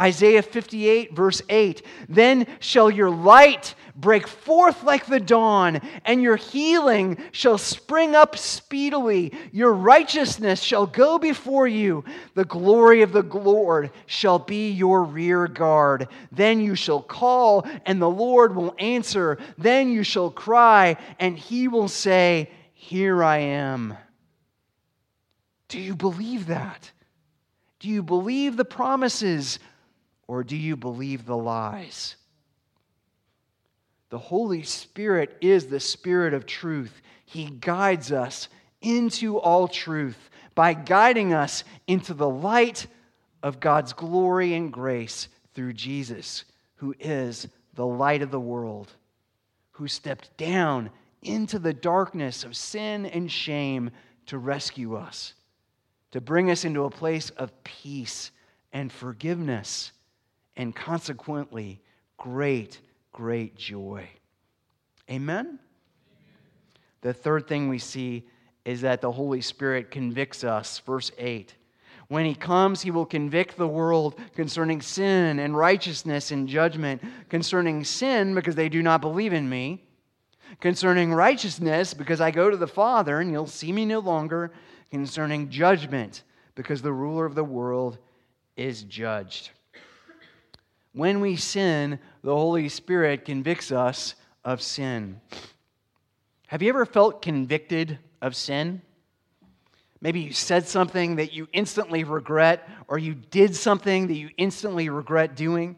Isaiah 0.00 0.42
58, 0.42 1.12
verse 1.12 1.42
8 1.48 1.82
Then 2.08 2.46
shall 2.60 2.88
your 2.88 3.10
light 3.10 3.74
break 3.96 4.28
forth 4.28 4.84
like 4.84 5.06
the 5.06 5.18
dawn, 5.18 5.80
and 6.04 6.22
your 6.22 6.36
healing 6.36 7.18
shall 7.32 7.58
spring 7.58 8.14
up 8.14 8.38
speedily. 8.38 9.32
Your 9.50 9.72
righteousness 9.72 10.62
shall 10.62 10.86
go 10.86 11.18
before 11.18 11.66
you. 11.66 12.04
The 12.34 12.44
glory 12.44 13.02
of 13.02 13.12
the 13.12 13.22
Lord 13.22 13.90
shall 14.06 14.38
be 14.38 14.70
your 14.70 15.02
rear 15.02 15.48
guard. 15.48 16.06
Then 16.30 16.60
you 16.60 16.76
shall 16.76 17.02
call, 17.02 17.66
and 17.84 18.00
the 18.00 18.08
Lord 18.08 18.54
will 18.54 18.76
answer. 18.78 19.36
Then 19.58 19.90
you 19.90 20.04
shall 20.04 20.30
cry, 20.30 20.96
and 21.18 21.36
he 21.36 21.66
will 21.66 21.88
say, 21.88 22.50
Here 22.72 23.22
I 23.24 23.38
am. 23.38 23.96
Do 25.72 25.80
you 25.80 25.96
believe 25.96 26.48
that? 26.48 26.92
Do 27.82 27.88
you 27.88 28.04
believe 28.04 28.56
the 28.56 28.64
promises 28.64 29.58
or 30.28 30.44
do 30.44 30.56
you 30.56 30.76
believe 30.76 31.26
the 31.26 31.36
lies? 31.36 32.14
The 34.10 34.20
Holy 34.20 34.62
Spirit 34.62 35.36
is 35.40 35.66
the 35.66 35.80
Spirit 35.80 36.32
of 36.32 36.46
truth. 36.46 37.02
He 37.24 37.46
guides 37.46 38.12
us 38.12 38.48
into 38.82 39.36
all 39.36 39.66
truth 39.66 40.30
by 40.54 40.74
guiding 40.74 41.32
us 41.32 41.64
into 41.88 42.14
the 42.14 42.28
light 42.28 42.86
of 43.42 43.58
God's 43.58 43.92
glory 43.92 44.54
and 44.54 44.72
grace 44.72 45.26
through 45.52 45.72
Jesus, 45.72 46.44
who 46.76 46.94
is 47.00 47.48
the 47.74 47.86
light 47.86 48.22
of 48.22 48.30
the 48.30 48.38
world, 48.38 48.92
who 49.72 49.88
stepped 49.88 50.36
down 50.36 50.88
into 51.20 51.58
the 51.58 51.74
darkness 51.74 52.44
of 52.44 52.56
sin 52.56 53.06
and 53.06 53.28
shame 53.28 53.90
to 54.26 54.38
rescue 54.38 54.94
us, 54.94 55.34
to 56.12 56.20
bring 56.20 56.50
us 56.50 56.64
into 56.64 56.84
a 56.84 56.90
place 56.90 57.30
of 57.30 57.64
peace 57.64 58.30
and 58.72 58.90
forgiveness, 58.90 59.92
and 60.56 60.74
consequently, 60.74 61.80
great 62.16 62.80
great 63.12 63.56
joy. 63.56 64.08
Amen? 65.10 65.58
The 67.02 67.12
third 67.12 67.46
thing 67.46 67.68
we 67.68 67.78
see 67.78 68.26
is 68.64 68.80
that 68.82 69.00
the 69.00 69.12
Holy 69.12 69.40
Spirit 69.40 69.90
convicts 69.90 70.44
us. 70.44 70.78
Verse 70.80 71.10
8. 71.18 71.54
When 72.08 72.24
he 72.24 72.34
comes, 72.34 72.82
he 72.82 72.90
will 72.90 73.06
convict 73.06 73.56
the 73.56 73.66
world 73.66 74.18
concerning 74.34 74.80
sin 74.80 75.38
and 75.38 75.56
righteousness 75.56 76.30
and 76.30 76.48
judgment. 76.48 77.02
Concerning 77.28 77.84
sin, 77.84 78.34
because 78.34 78.54
they 78.54 78.68
do 78.68 78.82
not 78.82 79.00
believe 79.00 79.32
in 79.32 79.48
me. 79.48 79.82
Concerning 80.60 81.12
righteousness, 81.12 81.94
because 81.94 82.20
I 82.20 82.30
go 82.30 82.50
to 82.50 82.56
the 82.56 82.66
Father 82.66 83.20
and 83.20 83.30
you'll 83.30 83.46
see 83.46 83.72
me 83.72 83.84
no 83.84 83.98
longer. 83.98 84.52
Concerning 84.92 85.48
judgment, 85.48 86.22
because 86.54 86.82
the 86.82 86.92
ruler 86.92 87.24
of 87.24 87.34
the 87.34 87.42
world 87.42 87.96
is 88.58 88.82
judged. 88.82 89.48
When 90.92 91.20
we 91.22 91.36
sin, 91.36 91.98
the 92.22 92.36
Holy 92.36 92.68
Spirit 92.68 93.24
convicts 93.24 93.72
us 93.72 94.16
of 94.44 94.60
sin. 94.60 95.18
Have 96.48 96.60
you 96.60 96.68
ever 96.68 96.84
felt 96.84 97.22
convicted 97.22 98.00
of 98.20 98.36
sin? 98.36 98.82
Maybe 100.02 100.20
you 100.20 100.34
said 100.34 100.68
something 100.68 101.16
that 101.16 101.32
you 101.32 101.48
instantly 101.54 102.04
regret, 102.04 102.68
or 102.86 102.98
you 102.98 103.14
did 103.14 103.56
something 103.56 104.08
that 104.08 104.16
you 104.16 104.28
instantly 104.36 104.90
regret 104.90 105.36
doing. 105.36 105.76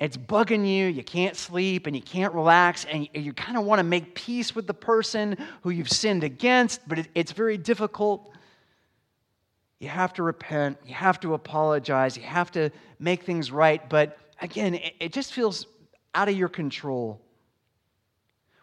It's 0.00 0.16
bugging 0.16 0.66
you, 0.66 0.86
you 0.86 1.04
can't 1.04 1.36
sleep, 1.36 1.86
and 1.86 1.94
you 1.94 2.00
can't 2.00 2.32
relax, 2.32 2.86
and 2.86 3.06
you 3.12 3.34
kind 3.34 3.58
of 3.58 3.66
want 3.66 3.80
to 3.80 3.84
make 3.84 4.14
peace 4.14 4.54
with 4.54 4.66
the 4.66 4.72
person 4.72 5.36
who 5.60 5.68
you've 5.68 5.90
sinned 5.90 6.24
against, 6.24 6.88
but 6.88 7.06
it's 7.14 7.32
very 7.32 7.58
difficult. 7.58 8.30
You 9.78 9.88
have 9.88 10.14
to 10.14 10.22
repent, 10.22 10.78
you 10.86 10.94
have 10.94 11.20
to 11.20 11.34
apologize, 11.34 12.16
you 12.16 12.22
have 12.22 12.50
to 12.52 12.70
make 12.98 13.24
things 13.24 13.50
right, 13.50 13.86
but 13.88 14.18
again, 14.40 14.80
it, 15.00 15.12
just 15.12 15.32
feels 15.32 15.66
out 16.14 16.28
of 16.28 16.36
your 16.36 16.48
control. 16.48 17.20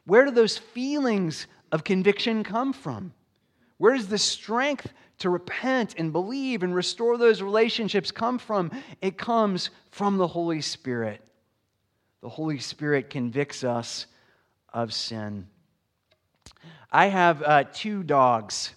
Where 0.06 0.26
do 0.26 0.32
those 0.32 0.58
feelings 0.58 1.48
of 1.72 1.84
conviction 1.84 2.44
come 2.44 2.74
from? 2.74 3.14
Where 3.78 3.96
does 3.96 4.08
the 4.08 4.18
strength 4.18 4.92
to 5.20 5.30
repent 5.30 5.96
and 5.98 6.12
believe 6.12 6.64
and 6.64 6.74
restore 6.74 7.18
those 7.18 7.42
relationships 7.42 8.12
come 8.12 8.40
from? 8.40 8.72
It 9.02 9.18
comes 9.18 9.70
from 9.92 10.18
the 10.18 10.28
Holy 10.28 10.62
Spirit. 10.62 11.22
The 12.22 12.30
Holy 12.30 12.60
Spirit 12.60 13.10
convicts 13.10 13.64
us 13.64 14.08
of 14.74 14.94
sin. 14.94 15.48
I 16.92 17.08
have 17.08 17.44
uh, 17.44 17.64
two 17.72 18.04
dogs, 18.04 18.74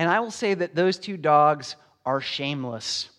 and 0.00 0.08
I 0.08 0.18
will 0.20 0.30
say 0.30 0.54
that 0.54 0.74
those 0.74 0.98
two 0.98 1.18
dogs 1.18 1.76
are 2.06 2.22
shameless. 2.22 3.10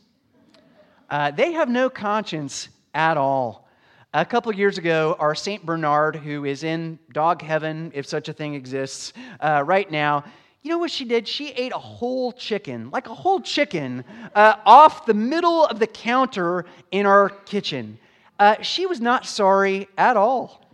Uh, 1.11 1.29
they 1.29 1.51
have 1.51 1.69
no 1.69 1.91
conscience 1.91 2.69
at 2.95 3.17
all. 3.17 3.67
A 4.15 4.25
couple 4.25 4.51
years 4.51 4.79
ago, 4.79 5.15
our 5.19 5.35
St. 5.35 5.63
Bernard, 5.63 6.15
who 6.15 6.43
is 6.43 6.63
in 6.63 6.97
dog 7.13 7.43
heaven, 7.43 7.91
if 7.93 8.07
such 8.07 8.29
a 8.29 8.33
thing 8.33 8.55
exists, 8.55 9.13
uh, 9.41 9.61
right 9.63 9.91
now, 9.91 10.23
you 10.63 10.71
know 10.71 10.79
what 10.79 10.89
she 10.89 11.05
did? 11.05 11.27
She 11.27 11.49
ate 11.49 11.71
a 11.71 11.77
whole 11.77 12.31
chicken, 12.31 12.89
like 12.89 13.05
a 13.05 13.13
whole 13.13 13.41
chicken, 13.41 14.03
uh, 14.33 14.55
off 14.65 15.05
the 15.05 15.13
middle 15.13 15.67
of 15.67 15.77
the 15.77 15.85
counter 15.85 16.65
in 16.89 17.05
our 17.05 17.29
kitchen. 17.29 17.99
Uh, 18.39 18.59
she 18.63 18.87
was 18.87 18.99
not 18.99 19.27
sorry 19.27 19.87
at 19.99 20.17
all. 20.17 20.65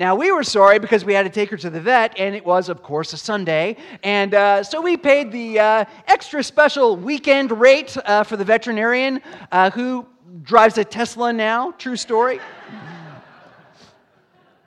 Now, 0.00 0.14
we 0.14 0.32
were 0.32 0.44
sorry 0.44 0.78
because 0.78 1.04
we 1.04 1.12
had 1.12 1.24
to 1.24 1.28
take 1.28 1.50
her 1.50 1.58
to 1.58 1.68
the 1.68 1.78
vet, 1.78 2.18
and 2.18 2.34
it 2.34 2.42
was, 2.42 2.70
of 2.70 2.82
course, 2.82 3.12
a 3.12 3.18
Sunday. 3.18 3.76
And 4.02 4.32
uh, 4.32 4.62
so 4.62 4.80
we 4.80 4.96
paid 4.96 5.30
the 5.30 5.58
uh, 5.58 5.84
extra 6.06 6.42
special 6.42 6.96
weekend 6.96 7.52
rate 7.52 7.94
uh, 8.06 8.24
for 8.24 8.38
the 8.38 8.44
veterinarian 8.44 9.20
uh, 9.52 9.70
who 9.70 10.06
drives 10.40 10.78
a 10.78 10.86
Tesla 10.86 11.34
now. 11.34 11.72
True 11.72 11.96
story. 11.96 12.40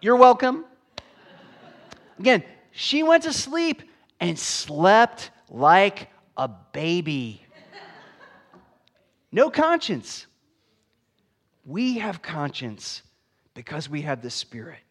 You're 0.02 0.18
welcome. 0.18 0.66
Again, 2.20 2.44
she 2.70 3.02
went 3.02 3.24
to 3.24 3.34
sleep 3.34 3.82
and 4.20 4.38
slept 4.38 5.32
like 5.50 6.10
a 6.38 6.48
baby. 6.48 7.44
No 9.32 9.50
conscience. 9.50 10.28
We 11.66 11.98
have 11.98 12.22
conscience 12.22 13.02
because 13.56 13.90
we 13.90 14.02
have 14.02 14.22
the 14.22 14.30
Spirit. 14.30 14.83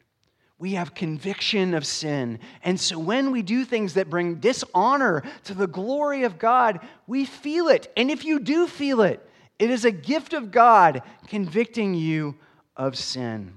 We 0.63 0.75
have 0.75 0.95
conviction 0.95 1.75
of 1.75 1.85
sin. 1.85 2.39
And 2.63 2.79
so 2.79 2.97
when 2.97 3.33
we 3.33 3.43
do 3.43 3.65
things 3.65 3.95
that 3.95 4.09
bring 4.09 4.37
dishonor 4.37 5.25
to 5.43 5.55
the 5.55 5.67
glory 5.67 6.23
of 6.23 6.39
God, 6.39 6.79
we 7.09 7.25
feel 7.25 7.67
it. 7.67 7.91
And 7.97 8.13
if 8.13 8.25
you 8.25 8.39
do 8.39 8.69
feel 8.69 9.01
it, 9.01 9.29
it 9.59 9.71
is 9.71 9.85
a 9.85 9.91
gift 9.91 10.35
of 10.35 10.53
God 10.53 11.03
convicting 11.27 11.95
you 11.95 12.37
of 12.77 12.97
sin. 12.97 13.55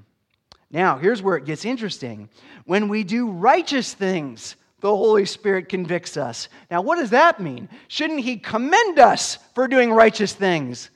Now, 0.71 0.97
here's 0.97 1.21
where 1.21 1.37
it 1.37 1.45
gets 1.45 1.63
interesting. 1.63 2.27
When 2.65 2.87
we 2.87 3.03
do 3.03 3.29
righteous 3.29 3.93
things, 3.93 4.55
the 4.79 4.89
Holy 4.89 5.25
Spirit 5.25 5.69
convicts 5.69 6.17
us. 6.17 6.49
Now, 6.71 6.81
what 6.81 6.95
does 6.95 7.11
that 7.11 7.39
mean? 7.39 7.69
Shouldn't 7.87 8.21
He 8.21 8.37
commend 8.37 8.97
us 8.97 9.37
for 9.53 9.67
doing 9.67 9.93
righteous 9.93 10.33
things? 10.33 10.89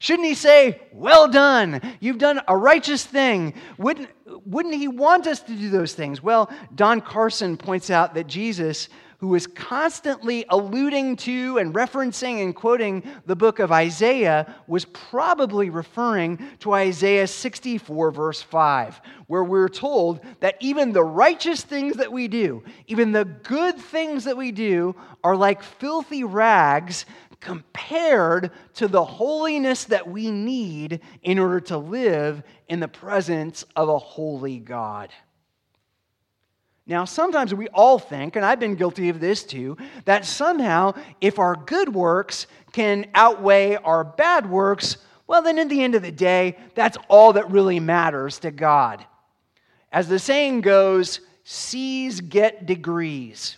Shouldn't 0.00 0.26
He 0.26 0.34
say, 0.34 0.80
Well 0.92 1.28
done, 1.28 1.80
you've 2.00 2.18
done 2.18 2.40
a 2.48 2.56
righteous 2.56 3.04
thing? 3.04 3.54
Wouldn't, 3.78 4.08
wouldn't 4.46 4.74
He 4.74 4.88
want 4.88 5.28
us 5.28 5.40
to 5.42 5.54
do 5.54 5.70
those 5.70 5.94
things? 5.94 6.22
Well, 6.22 6.50
Don 6.74 7.00
Carson 7.00 7.56
points 7.56 7.90
out 7.90 8.14
that 8.14 8.26
Jesus 8.26 8.88
who 9.20 9.34
is 9.34 9.46
constantly 9.46 10.46
alluding 10.48 11.14
to 11.14 11.58
and 11.58 11.74
referencing 11.74 12.42
and 12.42 12.56
quoting 12.56 13.02
the 13.26 13.36
book 13.36 13.58
of 13.58 13.70
Isaiah, 13.70 14.54
was 14.66 14.86
probably 14.86 15.68
referring 15.68 16.38
to 16.60 16.72
Isaiah 16.72 17.26
64, 17.26 18.12
verse 18.12 18.40
5, 18.40 18.98
where 19.26 19.44
we're 19.44 19.68
told 19.68 20.20
that 20.40 20.56
even 20.60 20.92
the 20.92 21.04
righteous 21.04 21.60
things 21.60 21.96
that 21.96 22.10
we 22.10 22.28
do, 22.28 22.64
even 22.86 23.12
the 23.12 23.26
good 23.26 23.76
things 23.76 24.24
that 24.24 24.38
we 24.38 24.52
do, 24.52 24.96
are 25.22 25.36
like 25.36 25.62
filthy 25.62 26.24
rags 26.24 27.04
compared 27.40 28.50
to 28.74 28.86
the 28.86 29.04
holiness 29.04 29.84
that 29.84 30.08
we 30.08 30.30
need 30.30 31.00
in 31.22 31.38
order 31.38 31.60
to 31.60 31.78
live 31.78 32.42
in 32.68 32.80
the 32.80 32.88
presence 32.88 33.64
of 33.74 33.88
a 33.88 33.98
holy 33.98 34.58
God. 34.58 35.10
Now, 36.86 37.04
sometimes 37.04 37.54
we 37.54 37.68
all 37.68 37.98
think, 37.98 38.36
and 38.36 38.44
I've 38.44 38.60
been 38.60 38.74
guilty 38.74 39.08
of 39.10 39.20
this 39.20 39.44
too, 39.44 39.76
that 40.06 40.24
somehow 40.24 40.94
if 41.20 41.38
our 41.38 41.54
good 41.54 41.94
works 41.94 42.46
can 42.72 43.06
outweigh 43.14 43.76
our 43.76 44.04
bad 44.04 44.50
works, 44.50 44.96
well, 45.26 45.42
then 45.42 45.58
in 45.58 45.68
the 45.68 45.82
end 45.82 45.94
of 45.94 46.02
the 46.02 46.10
day, 46.10 46.58
that's 46.74 46.98
all 47.08 47.34
that 47.34 47.50
really 47.50 47.78
matters 47.78 48.40
to 48.40 48.50
God. 48.50 49.06
As 49.92 50.08
the 50.08 50.18
saying 50.18 50.62
goes, 50.62 51.20
C's 51.44 52.20
get 52.20 52.66
degrees. 52.66 53.56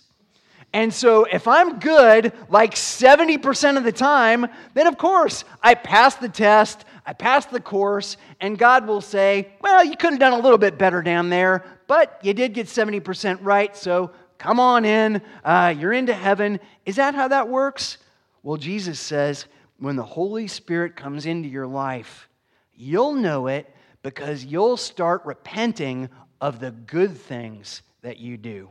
And 0.73 0.91
so 0.91 1.25
if 1.25 1.47
I'm 1.47 1.77
good 1.77 2.33
like 2.49 2.73
70% 2.73 3.77
of 3.77 3.83
the 3.83 3.91
time, 3.91 4.47
then 4.73 4.87
of 4.87 4.97
course 4.97 5.45
I 5.61 5.75
pass 5.75 6.15
the 6.15 6.29
test, 6.29 6.83
I 7.05 7.13
pass 7.13 7.45
the 7.45 7.59
course, 7.59 8.17
and 8.39 8.57
God 8.57 8.87
will 8.87 9.01
say, 9.01 9.49
Well, 9.61 9.85
you 9.85 9.95
could 9.95 10.11
have 10.11 10.19
done 10.19 10.33
a 10.33 10.39
little 10.39 10.57
bit 10.57 10.79
better 10.79 11.03
down 11.03 11.29
there, 11.29 11.63
but 11.87 12.19
you 12.23 12.33
did 12.33 12.53
get 12.53 12.67
70% 12.67 13.39
right, 13.41 13.75
so 13.77 14.11
come 14.39 14.59
on 14.59 14.83
in. 14.83 15.21
Uh, 15.43 15.75
you're 15.77 15.93
into 15.93 16.13
heaven. 16.13 16.59
Is 16.85 16.95
that 16.95 17.13
how 17.13 17.27
that 17.27 17.47
works? 17.49 17.99
Well, 18.41 18.57
Jesus 18.57 18.99
says, 18.99 19.45
when 19.77 19.95
the 19.95 20.03
Holy 20.03 20.47
Spirit 20.47 20.95
comes 20.95 21.25
into 21.25 21.49
your 21.49 21.67
life, 21.67 22.29
you'll 22.75 23.13
know 23.13 23.47
it 23.47 23.73
because 24.01 24.43
you'll 24.43 24.77
start 24.77 25.21
repenting 25.25 26.09
of 26.41 26.59
the 26.59 26.71
good 26.71 27.15
things 27.15 27.83
that 28.01 28.17
you 28.17 28.37
do. 28.37 28.69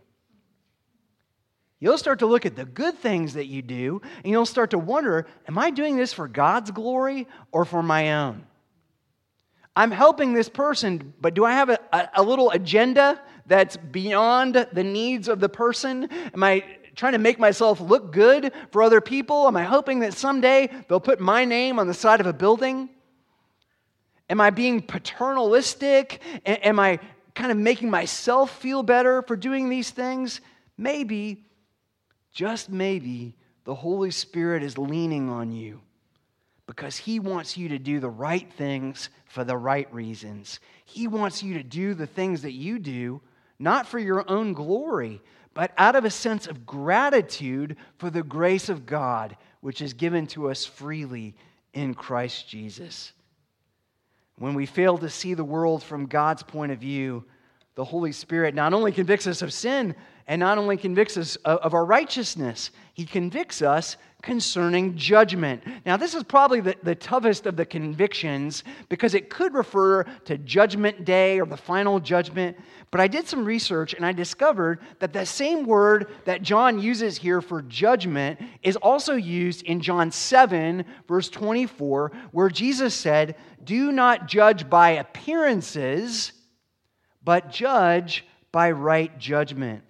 You'll 1.82 1.98
start 1.98 2.20
to 2.20 2.26
look 2.26 2.46
at 2.46 2.54
the 2.54 2.64
good 2.64 2.96
things 2.96 3.34
that 3.34 3.46
you 3.46 3.60
do, 3.60 4.00
and 4.22 4.30
you'll 4.30 4.46
start 4.46 4.70
to 4.70 4.78
wonder 4.78 5.26
Am 5.48 5.58
I 5.58 5.70
doing 5.70 5.96
this 5.96 6.12
for 6.12 6.28
God's 6.28 6.70
glory 6.70 7.26
or 7.50 7.64
for 7.64 7.82
my 7.82 8.22
own? 8.22 8.46
I'm 9.74 9.90
helping 9.90 10.32
this 10.32 10.48
person, 10.48 11.12
but 11.20 11.34
do 11.34 11.44
I 11.44 11.54
have 11.54 11.70
a, 11.70 11.80
a, 11.92 12.08
a, 12.18 12.22
little 12.22 12.52
agenda 12.52 13.20
that's 13.46 13.76
beyond 13.76 14.68
the 14.72 14.84
needs 14.84 15.26
of 15.26 15.40
the 15.40 15.48
person? 15.48 16.08
Am 16.32 16.44
I 16.44 16.62
trying 16.94 17.14
to 17.14 17.18
make 17.18 17.40
myself 17.40 17.80
look 17.80 18.12
good 18.12 18.52
for 18.70 18.84
other 18.84 19.00
people? 19.00 19.48
Am 19.48 19.56
I 19.56 19.64
hoping 19.64 19.98
that 20.00 20.14
someday 20.14 20.70
they'll 20.88 21.00
put 21.00 21.18
my 21.18 21.44
name 21.44 21.80
on 21.80 21.88
the 21.88 21.94
side 21.94 22.20
of 22.20 22.28
a 22.28 22.32
building? 22.32 22.90
Am 24.30 24.40
I 24.40 24.50
being 24.50 24.82
paternalistic? 24.82 26.20
Am 26.46 26.78
I 26.78 27.00
kind 27.34 27.50
of 27.50 27.58
making 27.58 27.90
myself 27.90 28.56
feel 28.60 28.84
better 28.84 29.22
for 29.22 29.34
doing 29.34 29.68
these 29.68 29.90
things? 29.90 30.40
Maybe, 30.78 31.44
just 32.32 32.70
maybe, 32.70 33.34
the 33.64 33.74
Holy 33.74 34.10
Spirit 34.10 34.62
is 34.62 34.78
leaning 34.78 35.28
on 35.28 35.52
you 35.52 35.80
because 36.66 36.96
He 36.96 37.20
wants 37.20 37.56
you 37.56 37.68
to 37.68 37.78
do 37.78 38.00
the 38.00 38.10
right 38.10 38.50
things 38.54 39.10
for 39.26 39.44
the 39.44 39.56
right 39.56 39.92
reasons. 39.92 40.60
He 40.84 41.06
wants 41.06 41.42
you 41.42 41.54
to 41.54 41.62
do 41.62 41.94
the 41.94 42.06
things 42.06 42.42
that 42.42 42.52
you 42.52 42.78
do, 42.78 43.20
not 43.58 43.86
for 43.86 43.98
your 43.98 44.28
own 44.30 44.52
glory, 44.52 45.20
but 45.54 45.72
out 45.76 45.96
of 45.96 46.04
a 46.04 46.10
sense 46.10 46.46
of 46.46 46.64
gratitude 46.64 47.76
for 47.98 48.10
the 48.10 48.22
grace 48.22 48.68
of 48.68 48.86
God, 48.86 49.36
which 49.60 49.82
is 49.82 49.92
given 49.92 50.26
to 50.28 50.50
us 50.50 50.64
freely 50.64 51.34
in 51.74 51.94
Christ 51.94 52.48
Jesus. 52.48 53.12
When 54.38 54.54
we 54.54 54.66
fail 54.66 54.98
to 54.98 55.10
see 55.10 55.34
the 55.34 55.44
world 55.44 55.82
from 55.82 56.06
God's 56.06 56.42
point 56.42 56.72
of 56.72 56.78
view, 56.78 57.24
the 57.74 57.84
Holy 57.84 58.12
Spirit 58.12 58.54
not 58.54 58.72
only 58.72 58.92
convicts 58.92 59.26
us 59.26 59.42
of 59.42 59.52
sin 59.52 59.94
and 60.26 60.40
not 60.40 60.58
only 60.58 60.76
convicts 60.76 61.16
us 61.16 61.36
of 61.44 61.74
our 61.74 61.84
righteousness, 61.84 62.70
He 62.94 63.04
convicts 63.04 63.62
us 63.62 63.96
concerning 64.22 64.96
judgment. 64.96 65.62
Now, 65.84 65.96
this 65.96 66.14
is 66.14 66.22
probably 66.22 66.60
the, 66.60 66.76
the 66.84 66.94
toughest 66.94 67.44
of 67.46 67.56
the 67.56 67.66
convictions 67.66 68.62
because 68.88 69.14
it 69.14 69.28
could 69.28 69.52
refer 69.52 70.04
to 70.24 70.38
Judgment 70.38 71.04
Day 71.04 71.40
or 71.40 71.46
the 71.46 71.56
final 71.56 71.98
judgment. 71.98 72.56
But 72.92 73.00
I 73.00 73.08
did 73.08 73.26
some 73.26 73.44
research 73.44 73.94
and 73.94 74.06
I 74.06 74.12
discovered 74.12 74.80
that 75.00 75.12
the 75.12 75.26
same 75.26 75.66
word 75.66 76.08
that 76.24 76.42
John 76.42 76.78
uses 76.78 77.18
here 77.18 77.40
for 77.40 77.62
judgment 77.62 78.40
is 78.62 78.76
also 78.76 79.14
used 79.14 79.62
in 79.62 79.80
John 79.80 80.12
7, 80.12 80.84
verse 81.08 81.28
24, 81.28 82.12
where 82.30 82.48
Jesus 82.48 82.94
said, 82.94 83.34
Do 83.64 83.90
not 83.90 84.28
judge 84.28 84.70
by 84.70 84.90
appearances, 84.90 86.32
but 87.24 87.50
judge 87.50 88.24
by 88.52 88.70
right 88.70 89.18
judgment. 89.18 89.82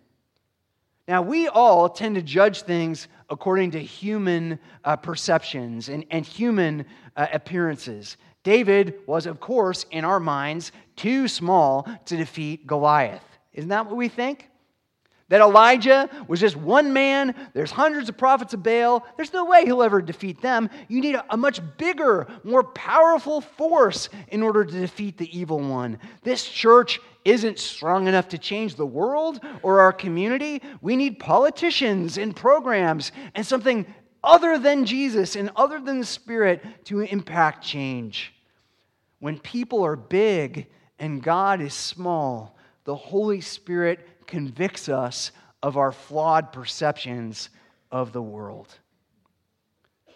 Now, 1.08 1.22
we 1.22 1.48
all 1.48 1.88
tend 1.88 2.14
to 2.14 2.22
judge 2.22 2.62
things 2.62 3.08
according 3.28 3.72
to 3.72 3.80
human 3.80 4.58
uh, 4.84 4.96
perceptions 4.96 5.88
and, 5.88 6.04
and 6.10 6.24
human 6.24 6.86
uh, 7.16 7.26
appearances. 7.32 8.16
David 8.44 8.94
was, 9.06 9.26
of 9.26 9.40
course, 9.40 9.84
in 9.90 10.04
our 10.04 10.20
minds, 10.20 10.70
too 10.96 11.26
small 11.26 11.88
to 12.06 12.16
defeat 12.16 12.66
Goliath. 12.66 13.24
Isn't 13.52 13.70
that 13.70 13.86
what 13.86 13.96
we 13.96 14.08
think? 14.08 14.48
That 15.28 15.40
Elijah 15.40 16.10
was 16.28 16.40
just 16.40 16.56
one 16.56 16.92
man, 16.92 17.34
there's 17.54 17.70
hundreds 17.70 18.08
of 18.08 18.18
prophets 18.18 18.52
of 18.52 18.62
Baal, 18.62 19.06
there's 19.16 19.32
no 19.32 19.46
way 19.46 19.64
he'll 19.64 19.82
ever 19.82 20.02
defeat 20.02 20.42
them. 20.42 20.68
You 20.88 21.00
need 21.00 21.14
a, 21.14 21.24
a, 21.30 21.36
much 21.38 21.60
bigger, 21.78 22.26
more 22.44 22.62
powerful 22.62 23.40
force 23.40 24.10
in 24.28 24.42
order 24.42 24.64
to 24.64 24.80
defeat 24.80 25.16
the 25.16 25.36
evil 25.36 25.58
one. 25.58 25.98
This 26.22 26.44
church 26.44 27.00
isn't 27.24 27.58
strong 27.58 28.08
enough 28.08 28.28
to 28.28 28.38
change 28.38 28.74
the 28.74 28.86
world 28.86 29.40
or 29.62 29.80
our 29.80 29.92
community. 29.92 30.62
We 30.80 30.96
need 30.96 31.18
politicians 31.18 32.18
and 32.18 32.34
programs 32.34 33.12
and 33.34 33.46
something 33.46 33.86
other 34.24 34.58
than 34.58 34.84
Jesus 34.84 35.36
and 35.36 35.50
other 35.56 35.80
than 35.80 36.00
the 36.00 36.06
Spirit 36.06 36.62
to 36.86 37.00
impact 37.00 37.64
change. 37.64 38.32
When 39.18 39.38
people 39.38 39.84
are 39.84 39.96
big 39.96 40.66
and 40.98 41.22
God 41.22 41.60
is 41.60 41.74
small, 41.74 42.56
the 42.84 42.96
Holy 42.96 43.40
Spirit 43.40 44.26
convicts 44.26 44.88
us 44.88 45.32
of 45.62 45.76
our 45.76 45.92
flawed 45.92 46.52
perceptions 46.52 47.50
of 47.90 48.12
the 48.12 48.22
world. 48.22 48.76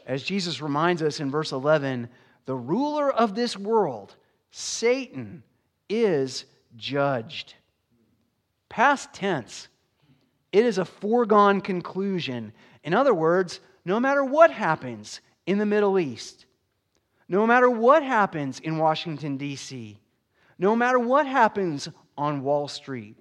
As 0.07 0.23
Jesus 0.23 0.61
reminds 0.61 1.03
us 1.03 1.21
in 1.21 1.31
verse 1.31 1.53
11, 1.53 2.09
the 2.47 2.55
ruler 2.55 3.13
of 3.13 3.35
this 3.35 3.57
world, 3.57 4.15
Satan, 4.51 5.43
is 5.89 6.45
judged. 6.77 7.55
Past 8.69 9.13
tense. 9.13 9.69
It 10.53 10.65
is 10.65 10.79
a 10.79 10.85
foregone 10.85 11.61
conclusion. 11.61 12.53
In 12.85 12.95
other 12.95 13.15
words, 13.15 13.61
no 13.85 14.01
matter 14.01 14.25
what 14.25 14.51
happens 14.51 15.21
in 15.47 15.59
the 15.59 15.67
Middle 15.67 15.99
East, 15.99 16.47
no 17.29 17.47
matter 17.47 17.69
what 17.69 18.03
happens 18.03 18.61
in 18.61 18.79
Washington, 18.79 19.37
D.C., 19.37 19.99
no 20.59 20.75
matter 20.75 20.99
what 20.99 21.27
happens 21.27 21.89
on 22.17 22.43
Wall 22.43 22.69
Street, 22.69 23.17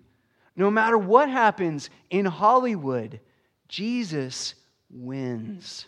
no 0.56 0.72
matter 0.72 0.97
what 0.97 1.30
happens 1.30 1.89
in 2.10 2.26
Hollywood, 2.26 3.20
Jesus 3.68 4.56
wins. 4.89 5.88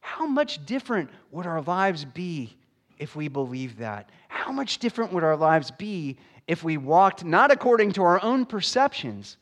How 0.00 0.26
much 0.26 0.64
different 0.64 1.10
would 1.30 1.46
our 1.46 1.62
lives 1.62 2.04
be 2.04 2.56
if 3.02 3.16
we 3.16 3.26
believed 3.26 3.78
that? 3.78 4.10
How 4.28 4.52
much 4.52 4.78
different 4.78 5.12
would 5.12 5.24
our 5.24 5.36
lives 5.36 5.72
be 5.72 6.18
if 6.46 6.62
we 6.62 6.76
walked 6.76 7.24
not 7.24 7.50
according 7.50 7.92
to 7.92 8.02
our 8.04 8.22
own 8.22 8.46
perceptions, 8.46 9.36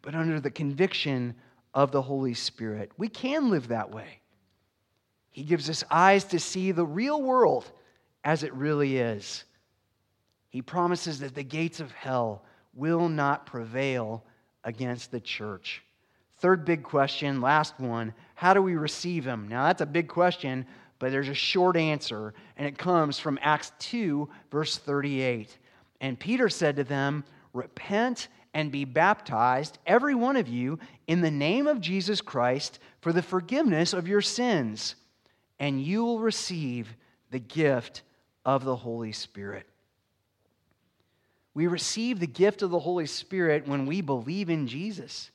but 0.00 0.14
under 0.14 0.40
the 0.40 0.50
conviction 0.50 1.34
of 1.74 1.92
the 1.92 2.00
Holy 2.00 2.32
Spirit? 2.32 2.90
We 2.96 3.08
can 3.08 3.50
live 3.50 3.68
that 3.68 3.90
way. 3.90 4.20
He 5.30 5.42
gives 5.44 5.68
us 5.68 5.84
eyes 5.90 6.24
to 6.24 6.40
see 6.40 6.72
the 6.72 6.86
real 6.86 7.22
world 7.22 7.70
as 8.24 8.42
it 8.42 8.54
really 8.54 8.96
is. 8.96 9.44
He 10.48 10.62
promises 10.62 11.20
that 11.20 11.34
the 11.34 11.44
gates 11.44 11.80
of 11.80 11.92
hell 11.92 12.42
will 12.74 13.08
not 13.10 13.44
prevail 13.44 14.24
against 14.64 15.10
the 15.10 15.20
church. 15.20 15.82
Third 16.38 16.64
big 16.64 16.82
question, 16.82 17.40
last 17.40 17.78
one 17.78 18.14
how 18.34 18.54
do 18.54 18.62
we 18.62 18.76
receive 18.76 19.26
him? 19.26 19.48
Now, 19.48 19.66
that's 19.66 19.82
a 19.82 19.86
big 19.86 20.08
question, 20.08 20.64
but 20.98 21.10
there's 21.12 21.28
a 21.28 21.34
short 21.34 21.76
answer, 21.76 22.34
and 22.56 22.66
it 22.66 22.78
comes 22.78 23.18
from 23.18 23.38
Acts 23.42 23.72
2, 23.78 24.28
verse 24.50 24.76
38. 24.78 25.56
And 26.00 26.18
Peter 26.18 26.48
said 26.48 26.76
to 26.76 26.84
them, 26.84 27.24
Repent 27.52 28.28
and 28.54 28.72
be 28.72 28.84
baptized, 28.84 29.78
every 29.86 30.14
one 30.14 30.36
of 30.36 30.48
you, 30.48 30.78
in 31.06 31.20
the 31.20 31.30
name 31.30 31.66
of 31.66 31.80
Jesus 31.80 32.20
Christ 32.20 32.78
for 33.00 33.12
the 33.12 33.22
forgiveness 33.22 33.92
of 33.92 34.08
your 34.08 34.20
sins, 34.20 34.96
and 35.58 35.82
you 35.82 36.04
will 36.04 36.18
receive 36.18 36.94
the 37.30 37.38
gift 37.38 38.02
of 38.44 38.64
the 38.64 38.76
Holy 38.76 39.12
Spirit. 39.12 39.66
We 41.54 41.66
receive 41.66 42.20
the 42.20 42.26
gift 42.26 42.62
of 42.62 42.70
the 42.70 42.78
Holy 42.78 43.06
Spirit 43.06 43.66
when 43.66 43.86
we 43.86 44.00
believe 44.00 44.50
in 44.50 44.66
Jesus. 44.66 45.30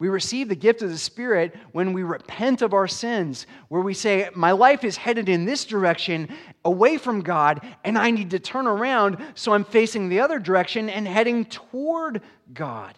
We 0.00 0.08
receive 0.08 0.48
the 0.48 0.54
gift 0.56 0.80
of 0.80 0.88
the 0.88 0.96
Spirit 0.96 1.54
when 1.72 1.92
we 1.92 2.02
repent 2.02 2.62
of 2.62 2.72
our 2.72 2.88
sins, 2.88 3.46
where 3.68 3.82
we 3.82 3.92
say, 3.92 4.30
My 4.34 4.52
life 4.52 4.82
is 4.82 4.96
headed 4.96 5.28
in 5.28 5.44
this 5.44 5.66
direction 5.66 6.34
away 6.64 6.96
from 6.96 7.20
God, 7.20 7.60
and 7.84 7.98
I 7.98 8.10
need 8.10 8.30
to 8.30 8.38
turn 8.38 8.66
around 8.66 9.18
so 9.34 9.52
I'm 9.52 9.62
facing 9.62 10.08
the 10.08 10.20
other 10.20 10.38
direction 10.38 10.88
and 10.88 11.06
heading 11.06 11.44
toward 11.44 12.22
God. 12.54 12.96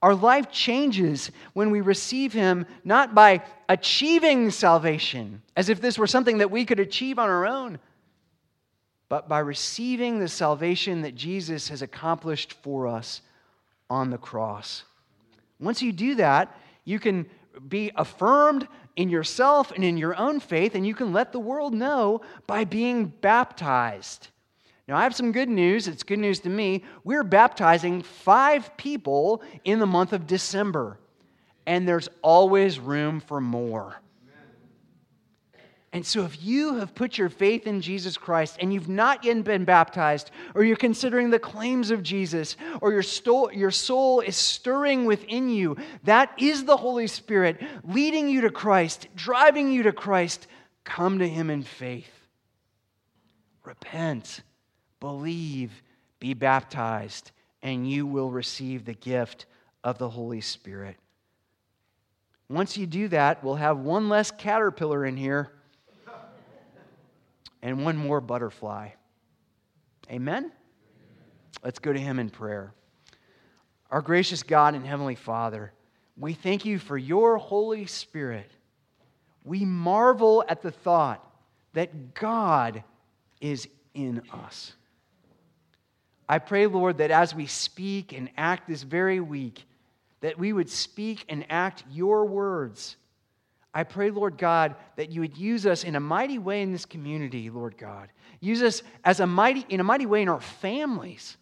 Our 0.00 0.14
life 0.14 0.48
changes 0.52 1.32
when 1.54 1.72
we 1.72 1.80
receive 1.80 2.32
Him 2.32 2.66
not 2.84 3.12
by 3.12 3.42
achieving 3.68 4.52
salvation, 4.52 5.42
as 5.56 5.68
if 5.68 5.80
this 5.80 5.98
were 5.98 6.06
something 6.06 6.38
that 6.38 6.52
we 6.52 6.64
could 6.64 6.78
achieve 6.78 7.18
on 7.18 7.28
our 7.28 7.48
own, 7.48 7.80
but 9.08 9.28
by 9.28 9.40
receiving 9.40 10.20
the 10.20 10.28
salvation 10.28 11.02
that 11.02 11.16
Jesus 11.16 11.68
has 11.70 11.82
accomplished 11.82 12.52
for 12.62 12.86
us 12.86 13.22
on 13.90 14.10
the 14.10 14.18
cross. 14.18 14.84
Once 15.58 15.82
you 15.82 15.92
do 15.92 16.14
that, 16.16 16.56
you 16.84 16.98
can 16.98 17.26
be 17.68 17.90
affirmed 17.96 18.68
in 18.96 19.08
yourself 19.08 19.72
and 19.72 19.84
in 19.84 19.96
your 19.96 20.16
own 20.16 20.40
faith, 20.40 20.74
and 20.74 20.86
you 20.86 20.94
can 20.94 21.12
let 21.12 21.32
the 21.32 21.38
world 21.38 21.74
know 21.74 22.20
by 22.46 22.64
being 22.64 23.06
baptized. 23.06 24.28
Now, 24.88 24.96
I 24.96 25.02
have 25.02 25.16
some 25.16 25.32
good 25.32 25.48
news. 25.48 25.88
It's 25.88 26.02
good 26.02 26.18
news 26.18 26.40
to 26.40 26.48
me. 26.48 26.84
We're 27.02 27.24
baptizing 27.24 28.02
five 28.02 28.76
people 28.76 29.42
in 29.64 29.80
the 29.80 29.86
month 29.86 30.12
of 30.12 30.26
December, 30.26 30.98
and 31.66 31.88
there's 31.88 32.08
always 32.22 32.78
room 32.78 33.20
for 33.20 33.40
more. 33.40 34.00
And 35.96 36.04
so, 36.04 36.26
if 36.26 36.44
you 36.44 36.74
have 36.74 36.94
put 36.94 37.16
your 37.16 37.30
faith 37.30 37.66
in 37.66 37.80
Jesus 37.80 38.18
Christ 38.18 38.58
and 38.60 38.70
you've 38.70 38.86
not 38.86 39.24
yet 39.24 39.42
been 39.44 39.64
baptized, 39.64 40.30
or 40.54 40.62
you're 40.62 40.76
considering 40.76 41.30
the 41.30 41.38
claims 41.38 41.90
of 41.90 42.02
Jesus, 42.02 42.58
or 42.82 42.92
your, 42.92 43.02
sto- 43.02 43.50
your 43.50 43.70
soul 43.70 44.20
is 44.20 44.36
stirring 44.36 45.06
within 45.06 45.48
you, 45.48 45.74
that 46.04 46.34
is 46.36 46.66
the 46.66 46.76
Holy 46.76 47.06
Spirit 47.06 47.62
leading 47.82 48.28
you 48.28 48.42
to 48.42 48.50
Christ, 48.50 49.08
driving 49.16 49.72
you 49.72 49.84
to 49.84 49.92
Christ. 49.92 50.48
Come 50.84 51.20
to 51.20 51.26
Him 51.26 51.48
in 51.48 51.62
faith. 51.62 52.12
Repent, 53.64 54.42
believe, 55.00 55.82
be 56.20 56.34
baptized, 56.34 57.30
and 57.62 57.90
you 57.90 58.04
will 58.06 58.30
receive 58.30 58.84
the 58.84 58.92
gift 58.92 59.46
of 59.82 59.96
the 59.96 60.10
Holy 60.10 60.42
Spirit. 60.42 60.98
Once 62.50 62.76
you 62.76 62.86
do 62.86 63.08
that, 63.08 63.42
we'll 63.42 63.54
have 63.54 63.78
one 63.78 64.10
less 64.10 64.30
caterpillar 64.30 65.06
in 65.06 65.16
here 65.16 65.52
and 67.62 67.84
one 67.84 67.96
more 67.96 68.20
butterfly. 68.20 68.90
Amen? 70.10 70.52
Let's 71.64 71.78
go 71.78 71.92
to 71.92 71.98
him 71.98 72.18
in 72.18 72.30
prayer. 72.30 72.72
Our 73.90 74.02
gracious 74.02 74.42
God 74.42 74.74
and 74.74 74.86
Heavenly 74.86 75.14
Father, 75.14 75.72
we 76.16 76.32
thank 76.32 76.64
you 76.64 76.78
for 76.78 76.96
your 76.96 77.36
Holy 77.38 77.86
Spirit. 77.86 78.50
We 79.44 79.64
marvel 79.64 80.44
at 80.48 80.62
the 80.62 80.70
thought 80.70 81.24
that 81.72 82.14
God 82.14 82.82
is 83.40 83.68
in 83.94 84.22
us. 84.32 84.72
I 86.28 86.38
pray, 86.38 86.66
Lord, 86.66 86.98
that 86.98 87.10
as 87.10 87.34
we 87.34 87.46
speak 87.46 88.12
and 88.12 88.30
act 88.36 88.68
this 88.68 88.82
very 88.82 89.20
week, 89.20 89.64
that 90.20 90.38
we 90.38 90.52
would 90.52 90.68
speak 90.68 91.24
and 91.28 91.46
act 91.48 91.84
your 91.90 92.24
words. 92.24 92.96
I 93.76 93.82
pray, 93.82 94.10
Lord 94.10 94.38
God, 94.38 94.74
that 94.96 95.10
you 95.10 95.20
would 95.20 95.36
use 95.36 95.66
us 95.66 95.84
in 95.84 95.96
a 95.96 96.00
mighty 96.00 96.38
way 96.38 96.62
in 96.62 96.72
this 96.72 96.86
community, 96.86 97.50
Lord 97.50 97.76
God. 97.76 98.08
Use 98.40 98.62
us 98.62 98.82
as 99.04 99.20
a 99.20 99.26
mighty, 99.26 99.66
in 99.68 99.80
a 99.80 99.84
mighty 99.84 100.06
way 100.06 100.22
in 100.22 100.30
our 100.30 100.40
families. 100.40 101.36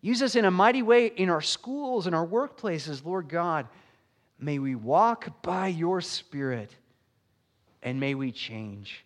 Use 0.00 0.22
us 0.22 0.36
in 0.36 0.44
a 0.44 0.52
mighty 0.52 0.82
way 0.82 1.06
in 1.06 1.28
our 1.28 1.40
schools 1.40 2.06
and 2.06 2.14
our 2.14 2.24
workplaces, 2.24 3.04
Lord 3.04 3.28
God. 3.28 3.66
May 4.38 4.60
we 4.60 4.76
walk 4.76 5.42
by 5.42 5.66
your 5.66 6.00
Spirit 6.00 6.70
and 7.82 7.98
may 7.98 8.14
we 8.14 8.30
change. 8.30 9.04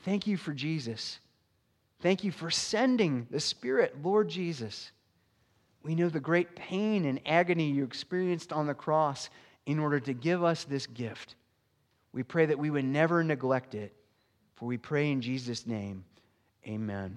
Thank 0.00 0.26
you 0.26 0.36
for 0.36 0.52
Jesus. 0.52 1.20
Thank 2.00 2.24
you 2.24 2.32
for 2.32 2.50
sending 2.50 3.28
the 3.30 3.38
Spirit, 3.38 3.94
Lord 4.02 4.28
Jesus. 4.28 4.90
We 5.84 5.94
know 5.94 6.08
the 6.08 6.18
great 6.18 6.56
pain 6.56 7.04
and 7.04 7.20
agony 7.26 7.70
you 7.70 7.84
experienced 7.84 8.52
on 8.52 8.66
the 8.66 8.74
cross 8.74 9.30
in 9.66 9.78
order 9.78 10.00
to 10.00 10.12
give 10.12 10.42
us 10.42 10.64
this 10.64 10.88
gift. 10.88 11.36
We 12.16 12.22
pray 12.22 12.46
that 12.46 12.58
we 12.58 12.70
would 12.70 12.86
never 12.86 13.22
neglect 13.22 13.74
it, 13.74 13.94
for 14.54 14.64
we 14.64 14.78
pray 14.78 15.10
in 15.10 15.20
Jesus' 15.20 15.66
name. 15.66 16.06
Amen. 16.66 17.14